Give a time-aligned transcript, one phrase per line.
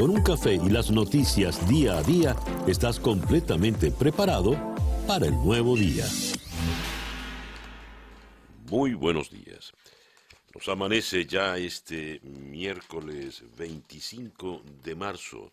[0.00, 2.34] Con un café y las noticias día a día,
[2.66, 4.56] estás completamente preparado
[5.06, 6.06] para el nuevo día.
[8.70, 9.74] Muy buenos días.
[10.54, 15.52] Nos amanece ya este miércoles 25 de marzo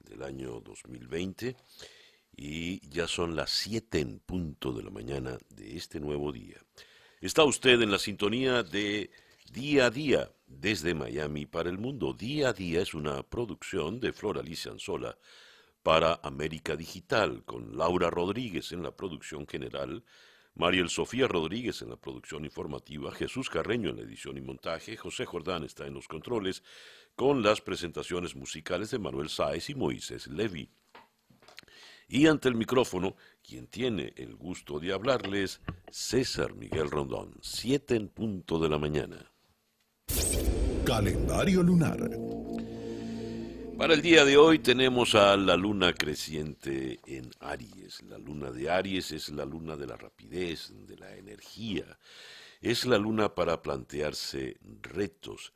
[0.00, 1.56] del año 2020
[2.36, 6.58] y ya son las 7 en punto de la mañana de este nuevo día.
[7.22, 9.08] Está usted en la sintonía de
[9.50, 12.12] Día a Día desde Miami para el mundo.
[12.12, 15.16] Día a Día es una producción de Flora Alicia Anzola
[15.82, 20.04] para América Digital, con Laura Rodríguez en la producción general,
[20.54, 25.24] Mariel Sofía Rodríguez en la producción informativa, Jesús Carreño en la edición y montaje, José
[25.24, 26.62] Jordán está en los controles,
[27.16, 30.70] con las presentaciones musicales de Manuel Sáez y Moisés Levy.
[32.06, 38.08] Y ante el micrófono, quien tiene el gusto de hablarles, César Miguel Rondón, siete en
[38.08, 39.31] punto de la mañana.
[40.92, 42.10] Calendario lunar.
[43.78, 48.02] Para el día de hoy tenemos a la luna creciente en Aries.
[48.02, 51.98] La luna de Aries es la luna de la rapidez, de la energía.
[52.60, 55.54] Es la luna para plantearse retos.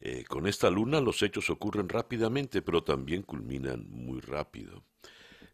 [0.00, 4.82] Eh, con esta luna los hechos ocurren rápidamente, pero también culminan muy rápido.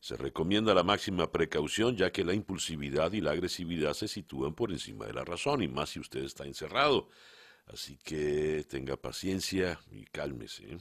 [0.00, 4.72] Se recomienda la máxima precaución ya que la impulsividad y la agresividad se sitúan por
[4.72, 7.10] encima de la razón, y más si usted está encerrado.
[7.72, 10.74] Así que tenga paciencia y cálmese.
[10.74, 10.78] ¿eh?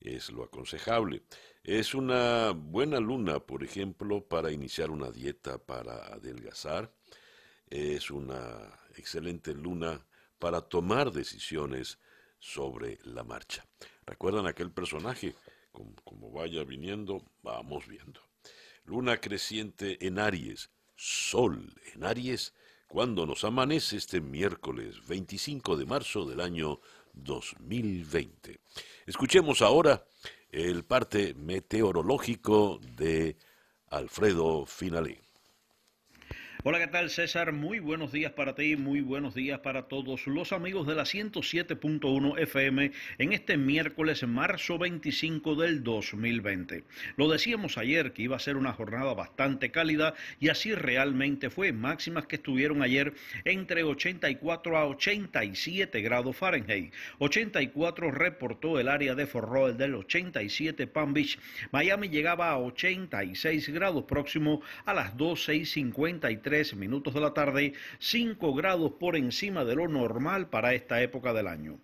[0.00, 1.22] Es lo aconsejable.
[1.62, 6.92] Es una buena luna, por ejemplo, para iniciar una dieta para adelgazar.
[7.68, 10.06] Es una excelente luna
[10.38, 11.98] para tomar decisiones
[12.38, 13.66] sobre la marcha.
[14.06, 15.34] ¿Recuerdan aquel personaje?
[15.70, 18.20] Como, vaya viniendo, vamos viendo.
[18.84, 22.54] Luna creciente en Aries, Sol en Aries,
[22.90, 26.80] cuando nos amanece este miércoles 25 de marzo del año
[27.12, 28.58] 2020.
[29.06, 30.04] Escuchemos ahora
[30.50, 33.36] el parte meteorológico de
[33.90, 35.20] Alfredo Finalé.
[36.62, 37.52] Hola, ¿qué tal César?
[37.52, 42.38] Muy buenos días para ti, muy buenos días para todos los amigos de la 107.1
[42.38, 46.84] FM en este miércoles, marzo 25 del 2020.
[47.16, 51.72] Lo decíamos ayer que iba a ser una jornada bastante cálida y así realmente fue.
[51.72, 53.14] Máximas que estuvieron ayer
[53.46, 56.92] entre 84 a 87 grados Fahrenheit.
[57.20, 61.38] 84 reportó el área de Fort del 87 Palm Beach.
[61.72, 67.72] Miami llegaba a 86 grados próximo a las 12 y 53 minutos de la tarde,
[67.98, 71.78] 5 grados por encima de lo normal para esta época del año.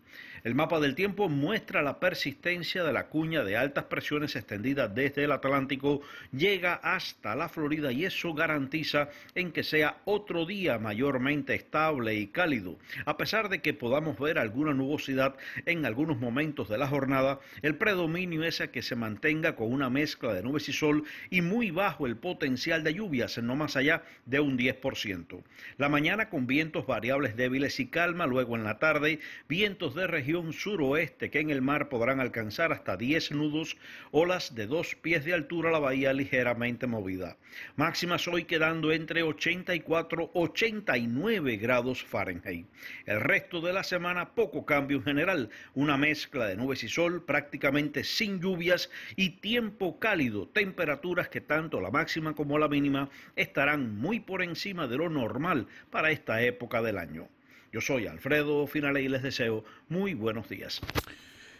[0.46, 5.24] El mapa del tiempo muestra la persistencia de la cuña de altas presiones extendida desde
[5.24, 11.56] el Atlántico, llega hasta la Florida y eso garantiza en que sea otro día mayormente
[11.56, 12.78] estable y cálido.
[13.06, 15.34] A pesar de que podamos ver alguna nubosidad
[15.64, 19.90] en algunos momentos de la jornada, el predominio es a que se mantenga con una
[19.90, 24.04] mezcla de nubes y sol y muy bajo el potencial de lluvias, no más allá
[24.26, 25.42] de un 10%.
[25.76, 29.18] La mañana con vientos variables débiles y calma, luego en la tarde
[29.48, 33.76] vientos de región suroeste que en el mar podrán alcanzar hasta 10 nudos,
[34.10, 37.36] olas de dos pies de altura, la bahía ligeramente movida.
[37.76, 42.66] Máximas hoy quedando entre 84 89 grados Fahrenheit.
[43.06, 47.24] El resto de la semana poco cambio en general, una mezcla de nubes y sol
[47.24, 53.96] prácticamente sin lluvias y tiempo cálido, temperaturas que tanto la máxima como la mínima estarán
[53.96, 57.28] muy por encima de lo normal para esta época del año.
[57.76, 60.80] Yo soy Alfredo Finale y les deseo muy buenos días.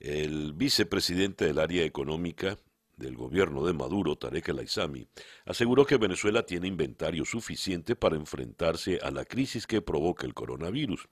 [0.00, 2.58] el vicepresidente del área económica
[3.00, 5.08] del gobierno de Maduro, Tarek El Aizami,
[5.46, 11.08] aseguró que Venezuela tiene inventario suficiente para enfrentarse a la crisis que provoca el coronavirus.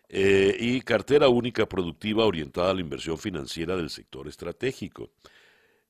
[0.10, 5.12] eh, y cartera única productiva orientada a la inversión financiera del sector estratégico.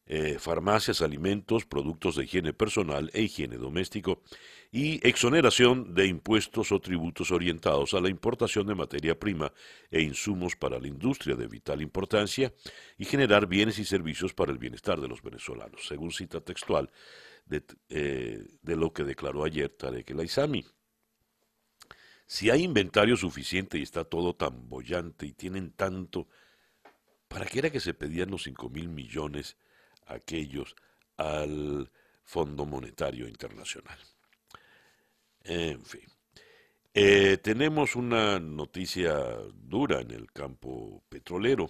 [0.07, 4.21] Eh, farmacias, alimentos, productos de higiene personal e higiene doméstico
[4.71, 9.51] y exoneración de impuestos o tributos orientados a la importación de materia prima
[9.89, 12.53] e insumos para la industria de vital importancia
[12.99, 16.91] y generar bienes y servicios para el bienestar de los venezolanos, según cita textual
[17.89, 20.65] eh, de, lo que declaró ayer Tarek El Aizami.
[22.27, 26.27] Si hay inventario suficiente y está todo tan bollante y tienen tanto,
[27.27, 29.57] ¿para qué era que se pedían los 5 mil millones
[30.07, 30.75] aquellos
[31.17, 31.91] al
[32.23, 33.99] Fondo Monetario Internacional?
[35.43, 36.01] En fin.
[36.93, 39.13] Eh, tenemos una noticia
[39.53, 41.69] dura en el campo petrolero.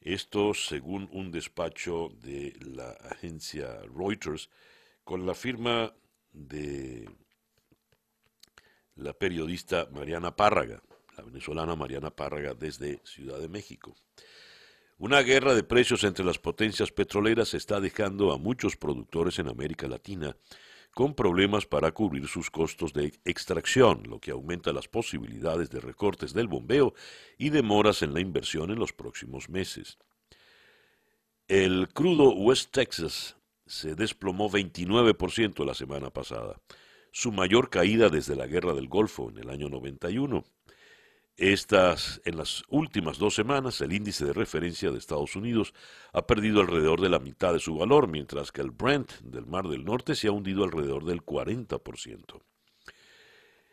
[0.00, 4.50] Esto según un despacho de la agencia Reuters,
[5.04, 5.94] con la firma
[6.32, 7.08] de
[8.96, 10.82] la periodista Mariana Párraga,
[11.16, 13.94] la venezolana Mariana Párraga desde Ciudad de México.
[14.98, 19.88] Una guerra de precios entre las potencias petroleras está dejando a muchos productores en América
[19.88, 20.36] Latina
[20.92, 26.32] con problemas para cubrir sus costos de extracción, lo que aumenta las posibilidades de recortes
[26.32, 26.94] del bombeo
[27.36, 29.98] y demoras en la inversión en los próximos meses.
[31.48, 33.36] El crudo West Texas
[33.66, 36.60] se desplomó 29% la semana pasada,
[37.14, 40.42] su mayor caída desde la Guerra del Golfo en el año 91.
[41.36, 45.74] Estas, en las últimas dos semanas, el índice de referencia de Estados Unidos
[46.12, 49.68] ha perdido alrededor de la mitad de su valor, mientras que el Brent del Mar
[49.68, 52.42] del Norte se ha hundido alrededor del 40%.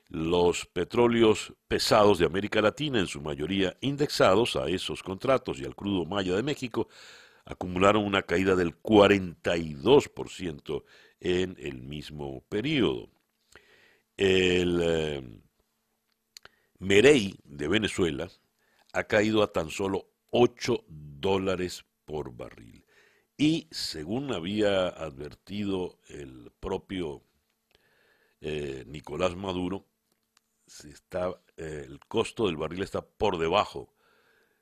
[0.10, 5.76] Los petróleos pesados de América Latina, en su mayoría indexados a esos contratos y al
[5.76, 6.90] crudo maya de México,
[7.46, 10.84] acumularon una caída del 42%
[11.22, 13.10] en el mismo periodo.
[14.24, 15.42] El eh,
[16.78, 18.30] Merey de Venezuela
[18.94, 22.86] ha caído a tan solo 8 dólares por barril.
[23.36, 27.24] Y según había advertido el propio
[28.42, 29.88] eh, Nicolás Maduro,
[30.84, 31.34] eh,
[31.88, 33.92] el costo del barril está por debajo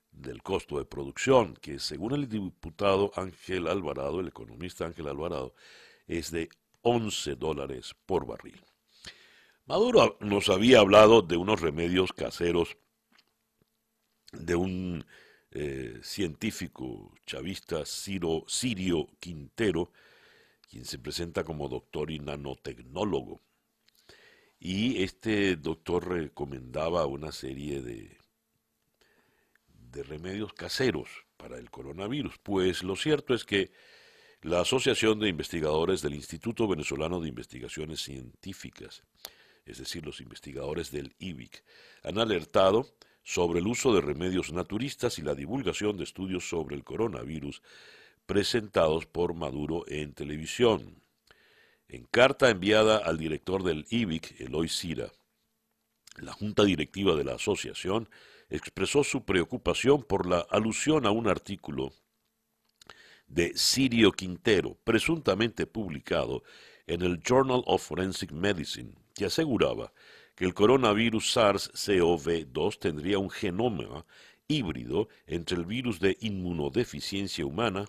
[0.10, 5.54] del costo de producción, que según el diputado Ángel Alvarado, el economista Ángel Alvarado,
[6.08, 6.48] es de
[6.82, 8.64] 11 dólares por barril.
[9.70, 12.76] Maduro nos había hablado de unos remedios caseros
[14.32, 15.06] de un
[15.52, 19.92] eh, científico chavista Sirio Quintero,
[20.68, 23.42] quien se presenta como doctor y nanotecnólogo.
[24.60, 28.18] Y este doctor recomendaba una serie de
[29.92, 32.40] de remedios caseros para el coronavirus.
[32.42, 33.72] Pues lo cierto es que
[34.42, 39.04] la Asociación de Investigadores del Instituto Venezolano de Investigaciones Científicas,
[39.70, 41.64] es decir, los investigadores del IBIC,
[42.04, 42.88] han alertado
[43.24, 47.62] sobre el uso de remedios naturistas y la divulgación de estudios sobre el coronavirus
[48.26, 51.04] presentados por Maduro en televisión.
[51.88, 55.12] En carta enviada al director del IBIC, Eloy Sira,
[56.18, 58.10] la junta directiva de la asociación
[58.50, 61.94] expresó su preocupación por la alusión a un artículo
[63.28, 66.44] de Sirio Quintero, presuntamente publicado
[66.88, 69.92] en el Journal of Forensic Medicine, que aseguraba
[70.34, 74.06] que el coronavirus SARS-CoV-2 tendría un genoma
[74.48, 77.86] híbrido entre el virus de inmunodeficiencia humana,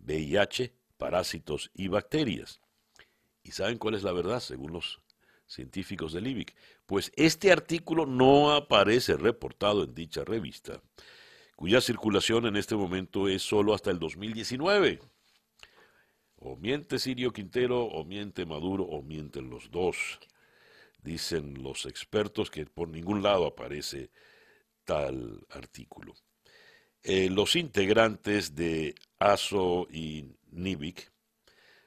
[0.00, 2.62] VIH, parásitos y bacterias.
[3.42, 5.02] ¿Y saben cuál es la verdad según los
[5.46, 6.56] científicos del IBIC?
[6.86, 10.80] Pues este artículo no aparece reportado en dicha revista,
[11.54, 15.00] cuya circulación en este momento es solo hasta el 2019.
[16.36, 20.18] O miente Sirio Quintero, o miente Maduro, o mienten los dos.
[21.02, 24.10] Dicen los expertos que por ningún lado aparece
[24.84, 26.14] tal artículo.
[27.02, 31.10] Eh, los integrantes de ASO y NIBIC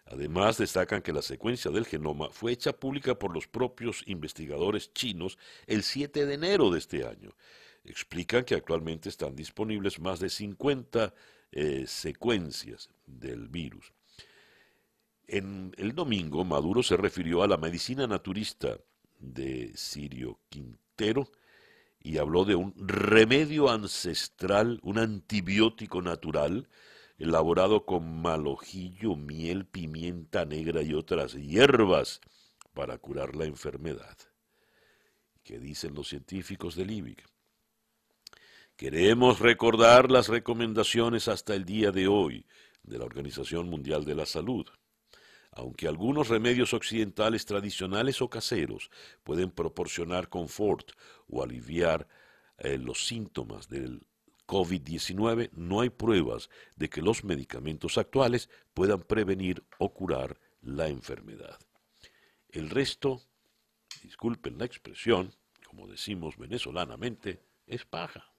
[0.06, 5.38] además destacan que la secuencia del genoma fue hecha pública por los propios investigadores chinos
[5.68, 7.36] el 7 de enero de este año.
[7.84, 11.14] Explican que actualmente están disponibles más de 50
[11.52, 13.94] eh, secuencias del virus.
[15.28, 18.78] En el domingo, Maduro se refirió a la medicina naturista
[19.24, 21.32] de Sirio Quintero
[22.00, 26.68] y habló de un remedio ancestral, un antibiótico natural,
[27.18, 32.20] elaborado con malojillo, miel, pimienta negra y otras hierbas
[32.74, 34.18] para curar la enfermedad.
[35.44, 37.24] ¿Qué dicen los científicos del IBIC?
[38.76, 42.46] Queremos recordar las recomendaciones hasta el día de hoy
[42.84, 44.68] de la Organización Mundial de la Salud.
[45.56, 48.90] Aunque algunos remedios occidentales tradicionales o caseros
[49.24, 50.92] pueden proporcionar confort
[51.28, 52.08] o aliviar
[52.58, 54.02] eh, los síntomas del
[54.48, 61.60] COVID-19, no hay pruebas de que los medicamentos actuales puedan prevenir o curar la enfermedad.
[62.50, 63.22] El resto,
[64.02, 65.36] disculpen la expresión,
[65.68, 68.34] como decimos venezolanamente, es paja.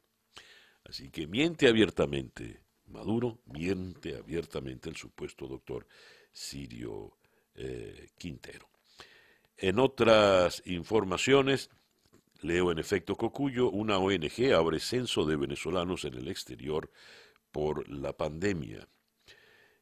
[0.85, 5.87] Así que miente abiertamente Maduro, miente abiertamente el supuesto doctor
[6.34, 7.16] Sirio
[7.54, 8.68] eh, Quintero.
[9.56, 11.70] En otras informaciones,
[12.42, 16.90] leo en efecto Cocuyo, una ONG abre censo de venezolanos en el exterior
[17.52, 18.88] por la pandemia.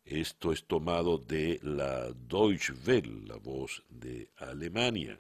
[0.05, 5.19] Esto es tomado de la Deutsche Welle, la voz de Alemania.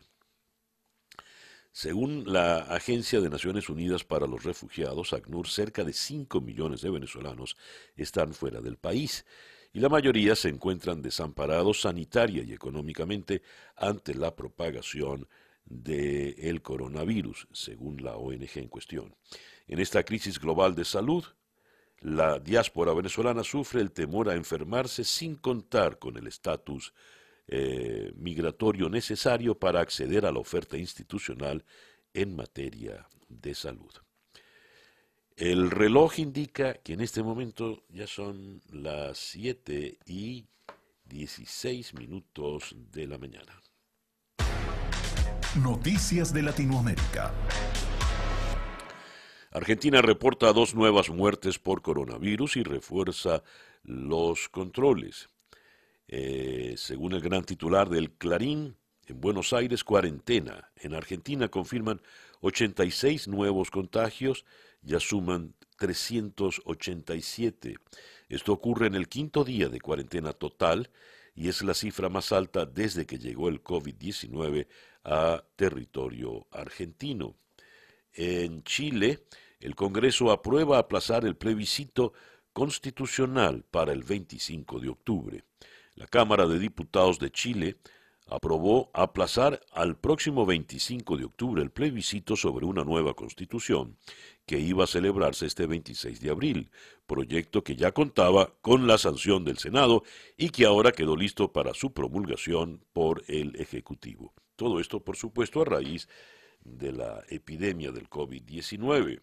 [1.70, 6.90] Según la Agencia de Naciones Unidas para los Refugiados, ACNUR, cerca de 5 millones de
[6.90, 7.56] venezolanos
[7.96, 9.24] están fuera del país
[9.72, 13.42] y la mayoría se encuentran desamparados sanitaria y económicamente
[13.76, 15.26] ante la propagación
[15.64, 19.14] del coronavirus, según la ONG en cuestión.
[19.66, 21.24] En esta crisis global de salud,
[22.00, 26.92] la diáspora venezolana sufre el temor a enfermarse sin contar con el estatus
[27.46, 31.64] eh, migratorio necesario para acceder a la oferta institucional
[32.12, 34.01] en materia de salud.
[35.36, 40.44] El reloj indica que en este momento ya son las 7 y
[41.06, 43.60] 16 minutos de la mañana.
[45.62, 47.32] Noticias de Latinoamérica.
[49.52, 53.42] Argentina reporta dos nuevas muertes por coronavirus y refuerza
[53.84, 55.30] los controles.
[56.08, 60.70] Eh, según el gran titular del Clarín, en Buenos Aires cuarentena.
[60.76, 62.00] En Argentina confirman
[62.40, 64.44] 86 nuevos contagios
[64.82, 67.76] ya suman 387.
[68.28, 70.90] Esto ocurre en el quinto día de cuarentena total
[71.34, 74.66] y es la cifra más alta desde que llegó el COVID-19
[75.04, 77.36] a territorio argentino.
[78.12, 79.24] En Chile,
[79.60, 82.12] el Congreso aprueba aplazar el plebiscito
[82.52, 85.44] constitucional para el 25 de octubre.
[85.94, 87.76] La Cámara de Diputados de Chile
[88.32, 93.98] aprobó aplazar al próximo 25 de octubre el plebiscito sobre una nueva constitución
[94.46, 96.70] que iba a celebrarse este 26 de abril,
[97.06, 100.02] proyecto que ya contaba con la sanción del Senado
[100.36, 104.32] y que ahora quedó listo para su promulgación por el Ejecutivo.
[104.56, 106.08] Todo esto, por supuesto, a raíz
[106.64, 109.20] de la epidemia del COVID-19.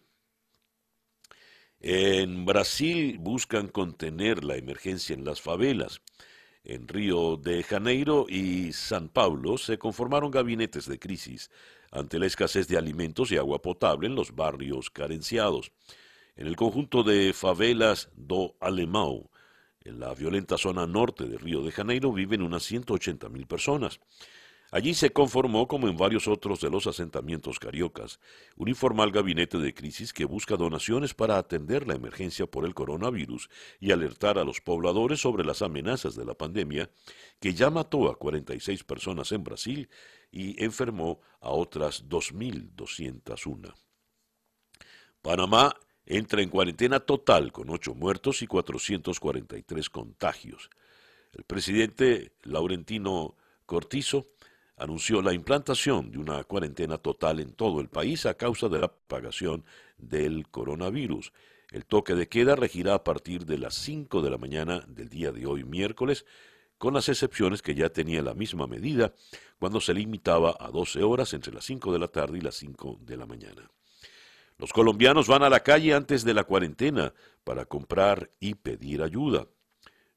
[1.80, 6.00] En Brasil buscan contener la emergencia en las favelas.
[6.64, 11.50] En Río de Janeiro y San Pablo se conformaron gabinetes de crisis
[11.90, 15.72] ante la escasez de alimentos y agua potable en los barrios carenciados.
[16.36, 19.30] En el conjunto de favelas do Alemão,
[19.84, 23.98] en la violenta zona norte de Río de Janeiro, viven unas 180 mil personas.
[24.72, 28.20] Allí se conformó, como en varios otros de los asentamientos cariocas,
[28.56, 33.50] un informal gabinete de crisis que busca donaciones para atender la emergencia por el coronavirus
[33.80, 36.88] y alertar a los pobladores sobre las amenazas de la pandemia,
[37.40, 39.88] que ya mató a 46 personas en Brasil
[40.30, 43.74] y enfermó a otras 2.201.
[45.20, 45.74] Panamá
[46.06, 50.70] entra en cuarentena total con 8 muertos y 443 contagios.
[51.32, 53.36] El presidente Laurentino
[53.66, 54.28] Cortizo
[54.80, 58.88] anunció la implantación de una cuarentena total en todo el país a causa de la
[58.88, 59.62] propagación
[59.98, 61.32] del coronavirus.
[61.70, 65.32] El toque de queda regirá a partir de las 5 de la mañana del día
[65.32, 66.24] de hoy miércoles,
[66.78, 69.12] con las excepciones que ya tenía la misma medida
[69.58, 73.00] cuando se limitaba a 12 horas entre las 5 de la tarde y las 5
[73.02, 73.70] de la mañana.
[74.56, 77.12] Los colombianos van a la calle antes de la cuarentena
[77.44, 79.46] para comprar y pedir ayuda.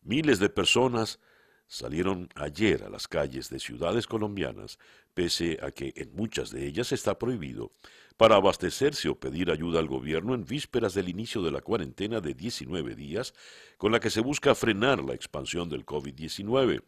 [0.01, 1.19] Miles de personas
[1.67, 4.79] salieron ayer a las calles de ciudades colombianas,
[5.13, 7.71] pese a que en muchas de ellas está prohibido,
[8.17, 12.33] para abastecerse o pedir ayuda al gobierno en vísperas del inicio de la cuarentena de
[12.33, 13.33] 19 días,
[13.77, 16.83] con la que se busca frenar la expansión del COVID-19.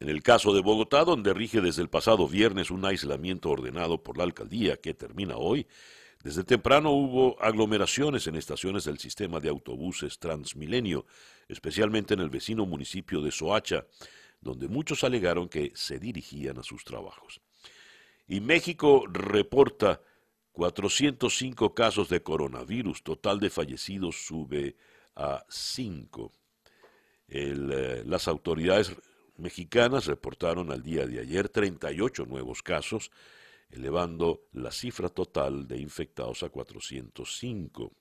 [0.00, 4.16] En el caso de Bogotá, donde rige desde el pasado viernes un aislamiento ordenado por
[4.16, 5.66] la alcaldía que termina hoy,
[6.28, 11.06] desde temprano hubo aglomeraciones en estaciones del sistema de autobuses Transmilenio,
[11.48, 13.86] especialmente en el vecino municipio de Soacha,
[14.38, 17.40] donde muchos alegaron que se dirigían a sus trabajos.
[18.26, 20.02] Y México reporta
[20.52, 24.76] 405 casos de coronavirus, total de fallecidos sube
[25.16, 26.30] a 5.
[27.28, 28.94] Eh, las autoridades
[29.38, 33.10] mexicanas reportaron al día de ayer 38 nuevos casos,
[33.70, 37.92] elevando la cifra total de infectados a 405.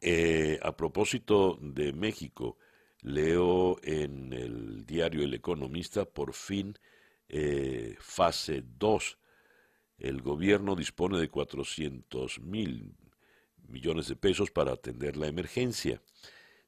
[0.00, 2.58] Eh, a propósito de México,
[3.02, 6.76] leo en el diario El Economista, por fin,
[7.28, 9.18] eh, fase 2.
[9.98, 12.96] El gobierno dispone de 400 mil
[13.68, 16.02] millones de pesos para atender la emergencia.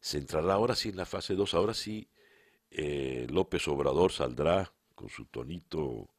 [0.00, 2.08] Se entrará ahora sí en la fase 2, ahora sí
[2.70, 6.13] eh, López Obrador saldrá con su tonito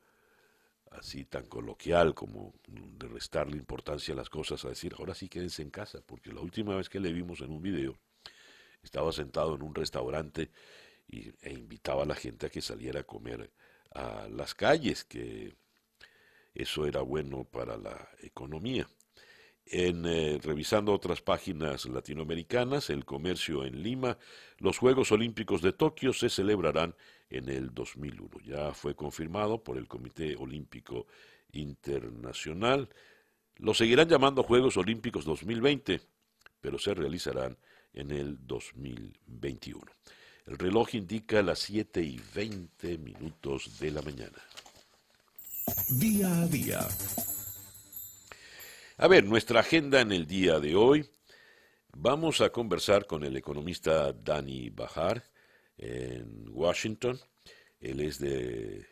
[0.99, 5.61] así tan coloquial como de restarle importancia a las cosas, a decir, ahora sí quédense
[5.61, 7.97] en casa, porque la última vez que le vimos en un video,
[8.83, 10.51] estaba sentado en un restaurante
[11.07, 13.51] y, e invitaba a la gente a que saliera a comer
[13.93, 15.55] a las calles, que
[16.53, 18.87] eso era bueno para la economía.
[19.67, 24.17] En, eh, revisando otras páginas latinoamericanas, el comercio en Lima,
[24.59, 26.95] los Juegos Olímpicos de Tokio se celebrarán
[27.29, 28.39] en el 2001.
[28.45, 31.07] Ya fue confirmado por el Comité Olímpico
[31.51, 32.89] Internacional.
[33.57, 36.01] Lo seguirán llamando Juegos Olímpicos 2020,
[36.61, 37.57] pero se realizarán
[37.93, 39.81] en el 2021.
[40.45, 44.37] El reloj indica las 7 y 20 minutos de la mañana.
[45.89, 46.87] Día a día.
[48.97, 51.09] A ver, nuestra agenda en el día de hoy.
[51.97, 55.23] Vamos a conversar con el economista Dani Bajar
[55.77, 57.19] en Washington.
[57.79, 58.85] Él es de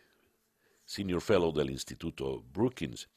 [0.85, 3.09] Senior Fellow del Instituto Brookings.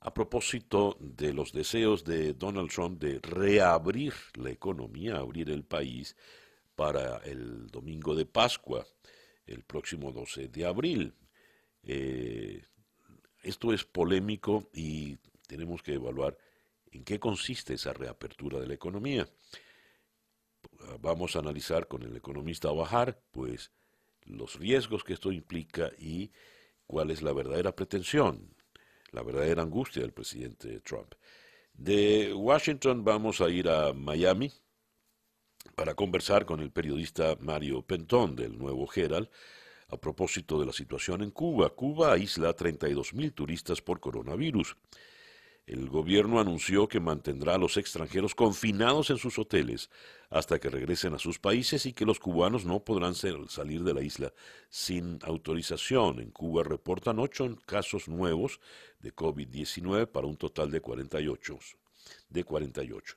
[0.00, 6.16] A propósito de los deseos de Donald Trump de reabrir la economía, abrir el país
[6.74, 8.84] para el domingo de Pascua,
[9.46, 11.14] el próximo 12 de abril.
[11.84, 12.64] Eh,
[13.42, 15.16] esto es polémico y
[15.46, 16.36] tenemos que evaluar
[16.90, 19.28] en qué consiste esa reapertura de la economía
[21.00, 23.70] vamos a analizar con el economista Bajar, pues
[24.24, 26.30] los riesgos que esto implica y
[26.86, 28.54] cuál es la verdadera pretensión,
[29.10, 31.14] la verdadera angustia del presidente Trump.
[31.74, 34.52] De Washington vamos a ir a Miami
[35.74, 39.28] para conversar con el periodista Mario Pentón del Nuevo Herald
[39.88, 41.70] a propósito de la situación en Cuba.
[41.70, 44.76] Cuba aísla a 32 mil turistas por coronavirus.
[45.66, 49.90] El gobierno anunció que mantendrá a los extranjeros confinados en sus hoteles
[50.28, 54.02] hasta que regresen a sus países y que los cubanos no podrán salir de la
[54.02, 54.32] isla
[54.70, 56.18] sin autorización.
[56.18, 58.58] En Cuba reportan ocho casos nuevos
[58.98, 61.58] de COVID-19 para un total de 48.
[62.28, 63.14] De 48.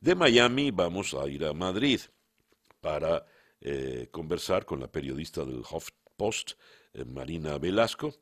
[0.00, 2.00] De Miami vamos a ir a Madrid
[2.80, 3.24] para
[3.60, 6.52] eh, conversar con la periodista del HuffPost,
[6.92, 8.14] eh, Marina Velasco,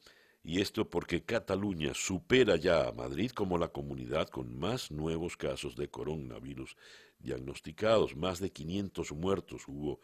[0.47, 5.75] y esto porque Cataluña supera ya a Madrid como la comunidad con más nuevos casos
[5.75, 6.77] de coronavirus
[7.19, 8.15] diagnosticados.
[8.15, 9.99] Más de 500 muertos hubo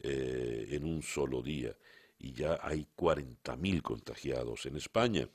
[0.00, 1.74] eh, en un solo día
[2.18, 5.26] y ya hay 40.000 contagiados en España.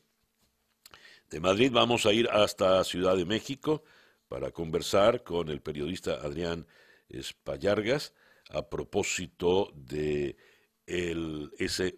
[1.31, 3.83] De Madrid vamos a ir hasta Ciudad de México
[4.27, 6.67] para conversar con el periodista Adrián
[7.09, 8.13] Espallargas
[8.51, 10.37] a propósito de
[10.85, 11.97] el, ese,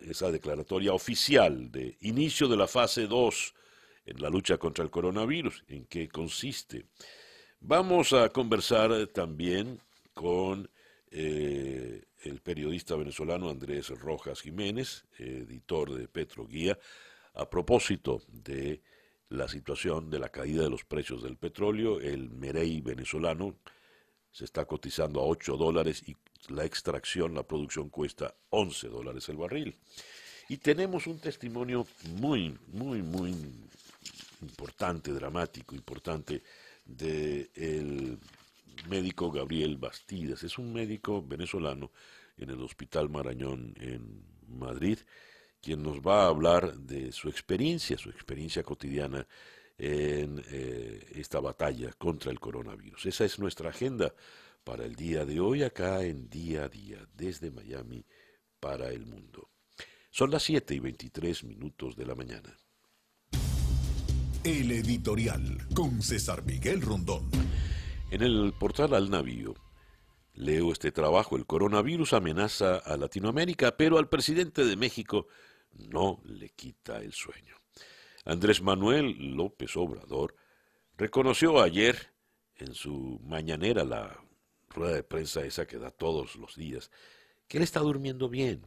[0.00, 3.54] esa declaratoria oficial de inicio de la fase 2
[4.06, 5.64] en la lucha contra el coronavirus.
[5.68, 6.86] ¿En qué consiste?
[7.60, 9.78] Vamos a conversar también
[10.14, 10.68] con
[11.10, 16.78] eh, el periodista venezolano Andrés Rojas Jiménez, editor de Petro Guía,
[17.34, 18.82] a propósito de
[19.28, 22.00] la situación de la caída de los precios del petróleo.
[22.00, 23.56] El Merey venezolano
[24.32, 26.16] se está cotizando a 8 dólares y
[26.48, 29.76] la extracción, la producción cuesta 11 dólares el barril.
[30.48, 33.34] Y tenemos un testimonio muy, muy, muy
[34.40, 36.42] importante, dramático, importante
[36.84, 38.18] del
[38.88, 40.42] médico Gabriel Bastidas.
[40.42, 41.92] Es un médico venezolano
[42.36, 44.98] en el Hospital Marañón en Madrid,
[45.60, 49.26] quien nos va a hablar de su experiencia, su experiencia cotidiana
[49.78, 53.06] en eh, esta batalla contra el coronavirus.
[53.06, 54.14] Esa es nuestra agenda
[54.64, 58.04] para el día de hoy acá en Día a Día, desde Miami
[58.60, 59.50] para el mundo.
[60.10, 62.56] Son las 7 y 23 minutos de la mañana.
[64.44, 67.30] El editorial con César Miguel Rondón.
[68.10, 69.54] En el portal Al Navío
[70.34, 71.36] leo este trabajo.
[71.36, 75.26] El coronavirus amenaza a Latinoamérica, pero al presidente de México
[75.72, 77.61] no le quita el sueño.
[78.24, 80.36] Andrés Manuel López Obrador
[80.96, 82.12] reconoció ayer
[82.56, 84.24] en su mañanera, la
[84.68, 86.90] rueda de prensa esa que da todos los días,
[87.48, 88.64] que él está durmiendo bien.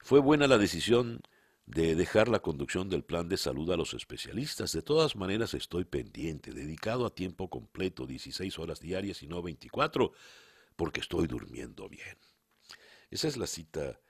[0.00, 1.20] Fue buena la decisión
[1.66, 4.72] de dejar la conducción del plan de salud a los especialistas.
[4.72, 10.12] De todas maneras estoy pendiente, dedicado a tiempo completo, 16 horas diarias y no 24,
[10.76, 12.16] porque estoy durmiendo bien.
[13.10, 14.00] Esa es la cita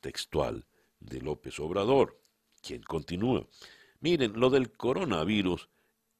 [0.00, 0.66] textual
[1.00, 2.20] de López Obrador,
[2.60, 3.48] quien continúa.
[4.00, 5.68] Miren, lo del coronavirus,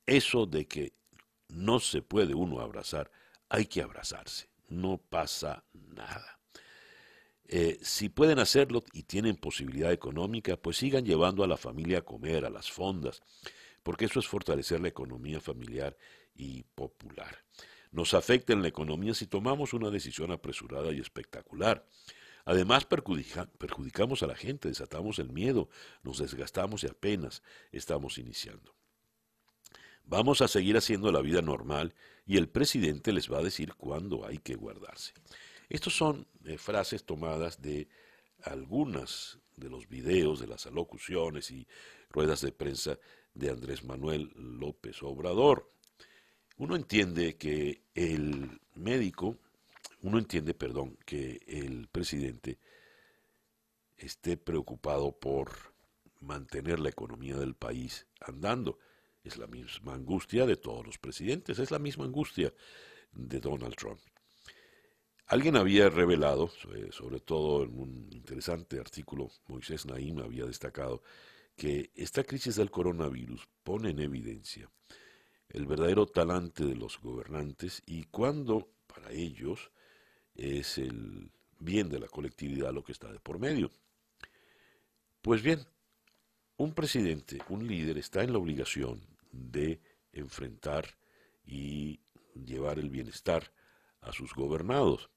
[0.06, 0.94] eso de que
[1.48, 3.10] no se puede uno abrazar,
[3.48, 6.38] hay que abrazarse, no pasa nada.
[7.50, 12.04] Eh, si pueden hacerlo y tienen posibilidad económica, pues sigan llevando a la familia a
[12.04, 13.22] comer, a las fondas,
[13.82, 15.96] porque eso es fortalecer la economía familiar
[16.34, 17.44] y popular.
[17.90, 21.86] Nos afecta en la economía si tomamos una decisión apresurada y espectacular.
[22.48, 25.68] Además, perjudicamos a la gente, desatamos el miedo,
[26.02, 28.74] nos desgastamos y apenas estamos iniciando.
[30.04, 34.24] Vamos a seguir haciendo la vida normal y el presidente les va a decir cuándo
[34.24, 35.12] hay que guardarse.
[35.68, 37.86] Estos son eh, frases tomadas de
[38.42, 41.68] algunas de los videos, de las alocuciones y
[42.08, 42.98] ruedas de prensa
[43.34, 45.70] de Andrés Manuel López Obrador.
[46.56, 49.36] Uno entiende que el médico,
[50.08, 52.58] uno entiende, perdón, que el presidente
[53.98, 55.50] esté preocupado por
[56.20, 58.78] mantener la economía del país andando.
[59.22, 62.54] Es la misma angustia de todos los presidentes, es la misma angustia
[63.12, 64.00] de Donald Trump.
[65.26, 66.48] Alguien había revelado,
[66.90, 71.02] sobre todo en un interesante artículo, Moisés Naim había destacado,
[71.54, 74.70] que esta crisis del coronavirus pone en evidencia
[75.50, 79.70] el verdadero talante de los gobernantes y cuando para ellos
[80.38, 83.70] es el bien de la colectividad lo que está de por medio.
[85.20, 85.60] Pues bien,
[86.56, 89.80] un presidente, un líder, está en la obligación de
[90.12, 90.96] enfrentar
[91.44, 92.00] y
[92.34, 93.52] llevar el bienestar
[94.00, 95.10] a sus gobernados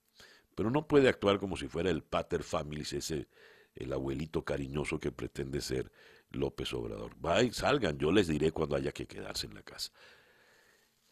[0.56, 3.28] pero no puede actuar como si fuera el pater familis, ese
[3.74, 5.92] el abuelito cariñoso que pretende ser
[6.30, 7.16] López Obrador.
[7.18, 9.92] Vayan, salgan, yo les diré cuando haya que quedarse en la casa.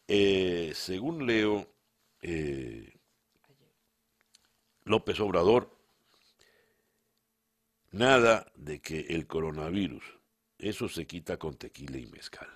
[0.06, 1.74] Eh, según leo,
[2.20, 2.99] eh,
[4.84, 5.76] López Obrador,
[7.92, 10.04] nada de que el coronavirus,
[10.58, 12.48] eso se quita con tequila y mezcal.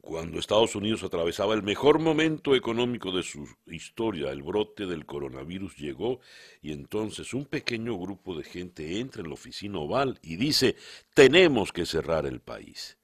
[0.02, 5.74] cuando Estados Unidos atravesaba el mejor momento económico de su historia, el brote del coronavirus
[5.78, 6.20] llegó
[6.60, 10.76] y entonces un pequeño grupo de gente entra en la oficina oval y dice,
[11.14, 12.98] tenemos que cerrar el país.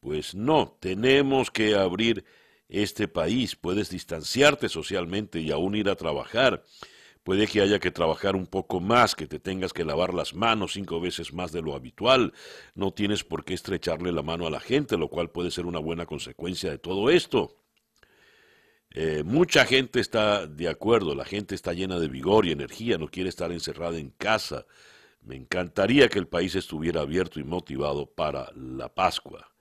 [0.00, 2.24] Pues no, tenemos que abrir
[2.68, 6.64] este país, puedes distanciarte socialmente y aún ir a trabajar,
[7.22, 10.72] Puede que haya que trabajar un poco más, que te tengas que lavar las manos
[10.72, 12.32] cinco veces más de lo habitual.
[12.74, 15.78] No tienes por qué estrecharle la mano a la gente, lo cual puede ser una
[15.78, 17.56] buena consecuencia de todo esto.
[18.90, 23.08] Eh, mucha gente está de acuerdo, la gente está llena de vigor y energía, no
[23.08, 24.66] quiere estar encerrada en casa.
[25.22, 29.51] Me encantaría que el país estuviera abierto y motivado para la Pascua.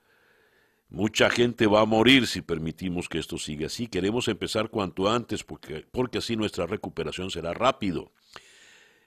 [0.92, 3.88] Mucha gente va a morir si permitimos que esto siga así.
[3.88, 8.12] Queremos empezar cuanto antes porque, porque así nuestra recuperación será rápido.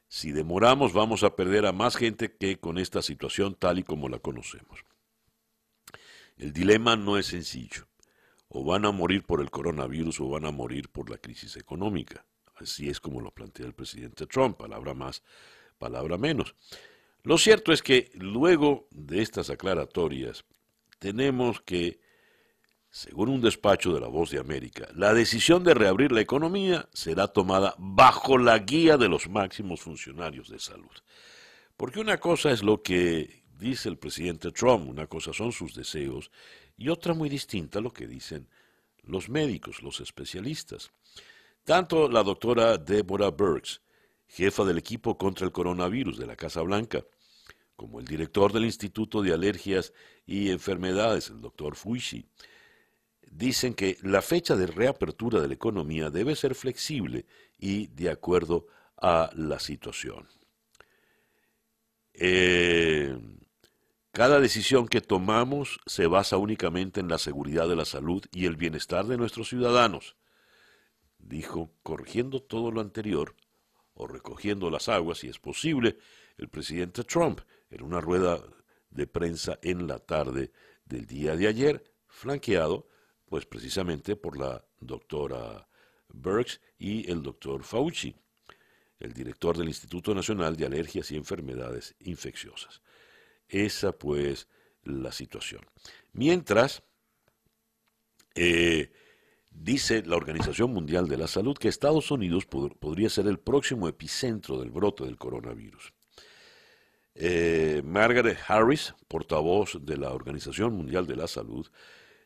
[0.08, 4.08] Si demoramos vamos a perder a más gente que con esta situación tal y como
[4.08, 4.80] la conocemos.
[6.38, 7.86] El dilema no es sencillo.
[8.48, 12.24] O van a morir por el coronavirus o van a morir por la crisis económica.
[12.54, 15.22] Así es como lo plantea el presidente Trump, palabra más,
[15.76, 16.54] palabra menos.
[17.24, 20.46] Lo cierto es que luego de estas aclaratorias,
[21.04, 22.00] tenemos que,
[22.88, 27.28] según un despacho de la Voz de América, la decisión de reabrir la economía será
[27.28, 30.96] tomada bajo la guía de los máximos funcionarios de salud.
[31.76, 36.30] Porque una cosa es lo que dice el presidente Trump, una cosa son sus deseos,
[36.74, 38.48] y otra muy distinta lo que dicen
[39.02, 40.90] los médicos, los especialistas.
[41.64, 43.82] Tanto la doctora Deborah Burks,
[44.26, 47.04] jefa del equipo contra el coronavirus de la Casa Blanca,
[47.76, 49.92] como el director del Instituto de Alergias
[50.26, 52.26] y Enfermedades, el doctor Fuishi,
[53.30, 57.26] dicen que la fecha de reapertura de la economía debe ser flexible
[57.58, 60.28] y de acuerdo a la situación.
[62.12, 63.18] Eh,
[64.12, 68.54] cada decisión que tomamos se basa únicamente en la seguridad de la salud y el
[68.54, 70.16] bienestar de nuestros ciudadanos,
[71.18, 73.34] dijo, corrigiendo todo lo anterior
[73.94, 75.98] o recogiendo las aguas, si es posible,
[76.38, 77.40] el presidente Trump,
[77.74, 78.42] en una rueda
[78.90, 80.52] de prensa en la tarde
[80.84, 82.88] del día de ayer, flanqueado
[83.26, 85.68] pues precisamente por la doctora
[86.08, 88.14] Burks y el doctor Fauci,
[89.00, 92.80] el director del Instituto Nacional de Alergias y Enfermedades Infecciosas.
[93.48, 94.48] Esa pues
[94.84, 95.62] la situación.
[96.12, 96.82] Mientras,
[98.34, 98.92] eh,
[99.50, 104.60] dice la Organización Mundial de la Salud que Estados Unidos podría ser el próximo epicentro
[104.60, 105.92] del brote del coronavirus.
[107.16, 111.66] Eh, Margaret Harris, portavoz de la Organización Mundial de la Salud,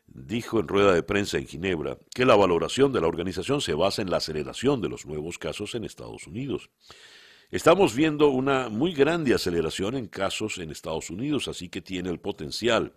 [0.07, 4.01] dijo en rueda de prensa en Ginebra que la valoración de la organización se basa
[4.01, 6.71] en la aceleración de los nuevos casos en Estados Unidos.
[7.51, 12.19] Estamos viendo una muy grande aceleración en casos en Estados Unidos, así que tiene el
[12.19, 12.93] potencial.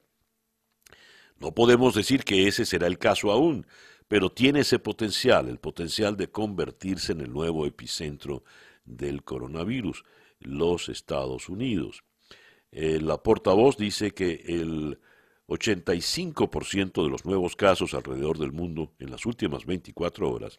[1.38, 3.66] No podemos decir que ese será el caso aún,
[4.08, 8.44] pero tiene ese potencial, el potencial de convertirse en el nuevo epicentro
[8.84, 10.04] del coronavirus
[10.44, 12.02] los Estados Unidos.
[12.70, 14.98] Eh, la portavoz dice que el
[15.48, 20.58] 85% de los nuevos casos alrededor del mundo en las últimas 24 horas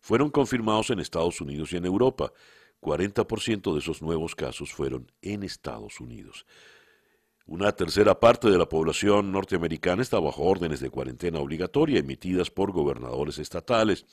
[0.00, 2.32] fueron confirmados en Estados Unidos y en Europa.
[2.80, 6.46] 40% de esos nuevos casos fueron en Estados Unidos.
[7.46, 12.72] Una tercera parte de la población norteamericana está bajo órdenes de cuarentena obligatoria emitidas por
[12.72, 14.04] gobernadores estatales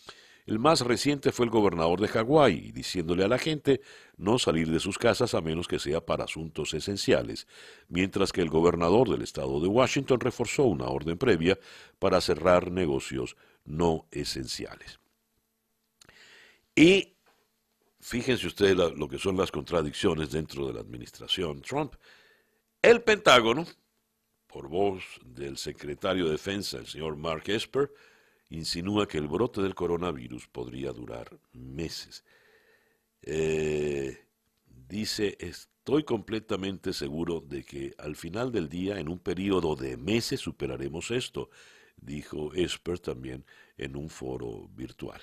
[0.45, 3.81] el más reciente fue el gobernador de Hawái, diciéndole a la gente
[4.17, 7.47] no salir de sus casas a menos que sea para asuntos esenciales,
[7.87, 11.57] mientras que el gobernador del estado de Washington reforzó una orden previa
[11.99, 14.99] para cerrar negocios no esenciales.
[16.75, 17.13] Y
[18.01, 21.93] fíjense ustedes lo que son las contradicciones dentro de la administración Trump.
[22.81, 23.65] El Pentágono
[24.53, 27.91] por voz del secretario de Defensa, el señor Mark Esper,
[28.53, 32.23] insinúa que el brote del coronavirus podría durar meses.
[33.23, 34.27] Eh,
[34.65, 40.39] dice, estoy completamente seguro de que al final del día, en un periodo de meses,
[40.39, 41.49] superaremos esto,
[41.97, 43.43] dijo Esper también
[43.75, 45.21] en un foro virtual.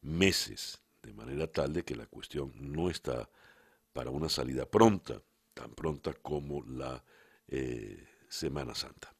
[0.00, 3.28] Meses, de manera tal de que la cuestión no está
[3.92, 5.20] para una salida pronta,
[5.52, 7.04] tan pronta como la
[7.48, 9.17] eh, Semana Santa.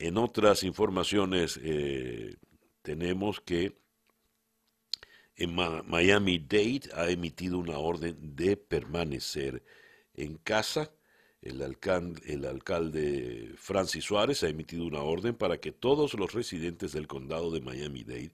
[0.00, 2.36] En otras informaciones eh,
[2.80, 3.76] tenemos que
[5.36, 9.62] en Miami Dade ha emitido una orden de permanecer
[10.14, 10.90] en casa.
[11.42, 17.06] El el alcalde, Francis Suárez ha emitido una orden para que todos los residentes del
[17.06, 18.32] condado de Miami-Dade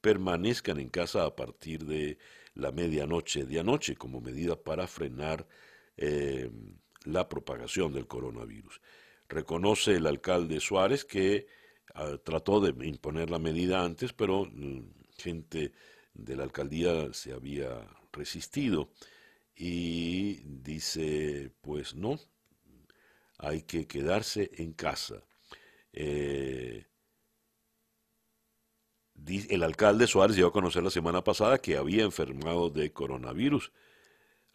[0.00, 2.18] permanezcan en casa a partir de
[2.54, 5.46] la medianoche de anoche como medida para frenar
[5.96, 6.50] eh,
[7.04, 8.80] la propagación del coronavirus.
[9.28, 11.46] Reconoce el alcalde Suárez que
[11.94, 14.82] ah, trató de imponer la medida antes, pero mm,
[15.18, 15.72] gente
[16.14, 18.90] de la alcaldía se había resistido
[19.56, 22.18] y dice, pues no,
[23.38, 25.24] hay que quedarse en casa.
[25.92, 26.86] Eh,
[29.48, 33.72] el alcalde Suárez dio a conocer la semana pasada que había enfermado de coronavirus.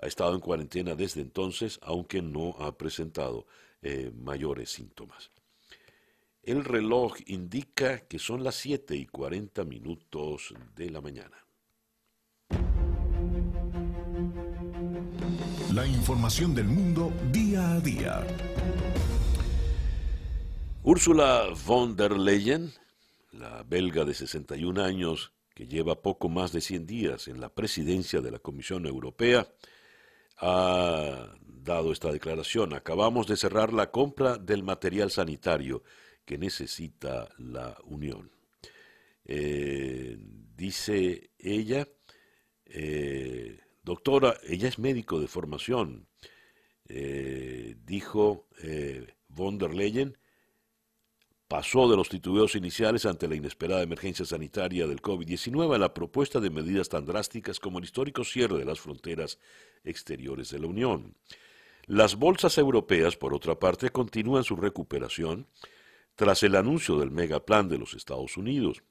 [0.01, 3.47] Ha estado en cuarentena desde entonces, aunque no ha presentado
[3.81, 5.31] eh, mayores síntomas.
[6.43, 11.37] El reloj indica que son las 7 y 40 minutos de la mañana.
[15.73, 18.27] La información del mundo día a día.
[20.83, 22.71] Úrsula von der Leyen,
[23.31, 28.21] la belga de 61 años que lleva poco más de 100 días en la presidencia
[28.21, 29.47] de la Comisión Europea,
[30.39, 32.73] ha dado esta declaración.
[32.73, 35.83] Acabamos de cerrar la compra del material sanitario
[36.25, 38.31] que necesita la Unión.
[39.25, 40.17] Eh,
[40.55, 41.87] dice ella,
[42.65, 46.07] eh, doctora, ella es médico de formación,
[46.87, 48.47] eh, dijo
[49.27, 50.17] von der Leyen,
[51.49, 56.39] pasó de los titubeos iniciales ante la inesperada emergencia sanitaria del COVID-19 a la propuesta
[56.39, 59.39] de medidas tan drásticas como el histórico cierre de las fronteras
[59.83, 61.15] exteriores de la Unión.
[61.87, 65.47] Las bolsas europeas, por otra parte, continúan su recuperación
[66.13, 68.83] tras el anuncio del megaplan de los Estados Unidos.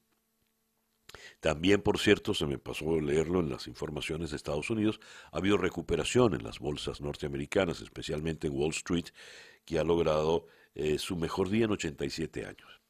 [1.39, 4.99] También, por cierto, se me pasó leerlo en las informaciones de Estados Unidos,
[5.31, 9.05] ha habido recuperación en las bolsas norteamericanas, especialmente en Wall Street,
[9.63, 12.81] que ha logrado eh, su mejor día en 87 años.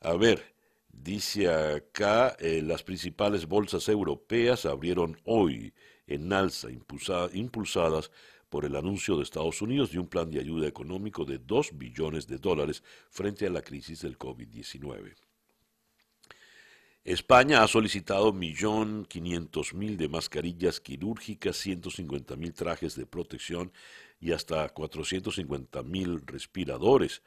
[0.00, 0.54] A ver,
[0.88, 5.74] dice acá, eh, las principales bolsas europeas abrieron hoy
[6.06, 8.10] en alza, impulsadas
[8.48, 12.26] por el anuncio de Estados Unidos de un plan de ayuda económico de 2 billones
[12.26, 15.14] de dólares frente a la crisis del COVID-19.
[17.04, 23.72] España ha solicitado 1.500.000 de mascarillas quirúrgicas, 150.000 trajes de protección
[24.20, 27.22] y hasta 450.000 respiradores.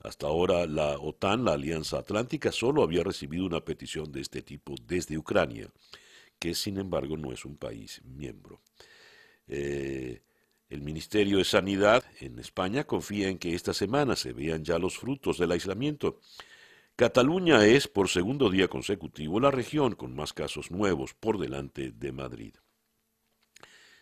[0.00, 4.74] Hasta ahora la OTAN, la Alianza Atlántica, solo había recibido una petición de este tipo
[4.86, 5.70] desde Ucrania
[6.38, 8.60] que sin embargo no es un país miembro.
[9.46, 10.22] Eh,
[10.68, 14.98] el Ministerio de Sanidad en España confía en que esta semana se vean ya los
[14.98, 16.20] frutos del aislamiento.
[16.96, 22.12] Cataluña es, por segundo día consecutivo, la región con más casos nuevos por delante de
[22.12, 22.54] Madrid.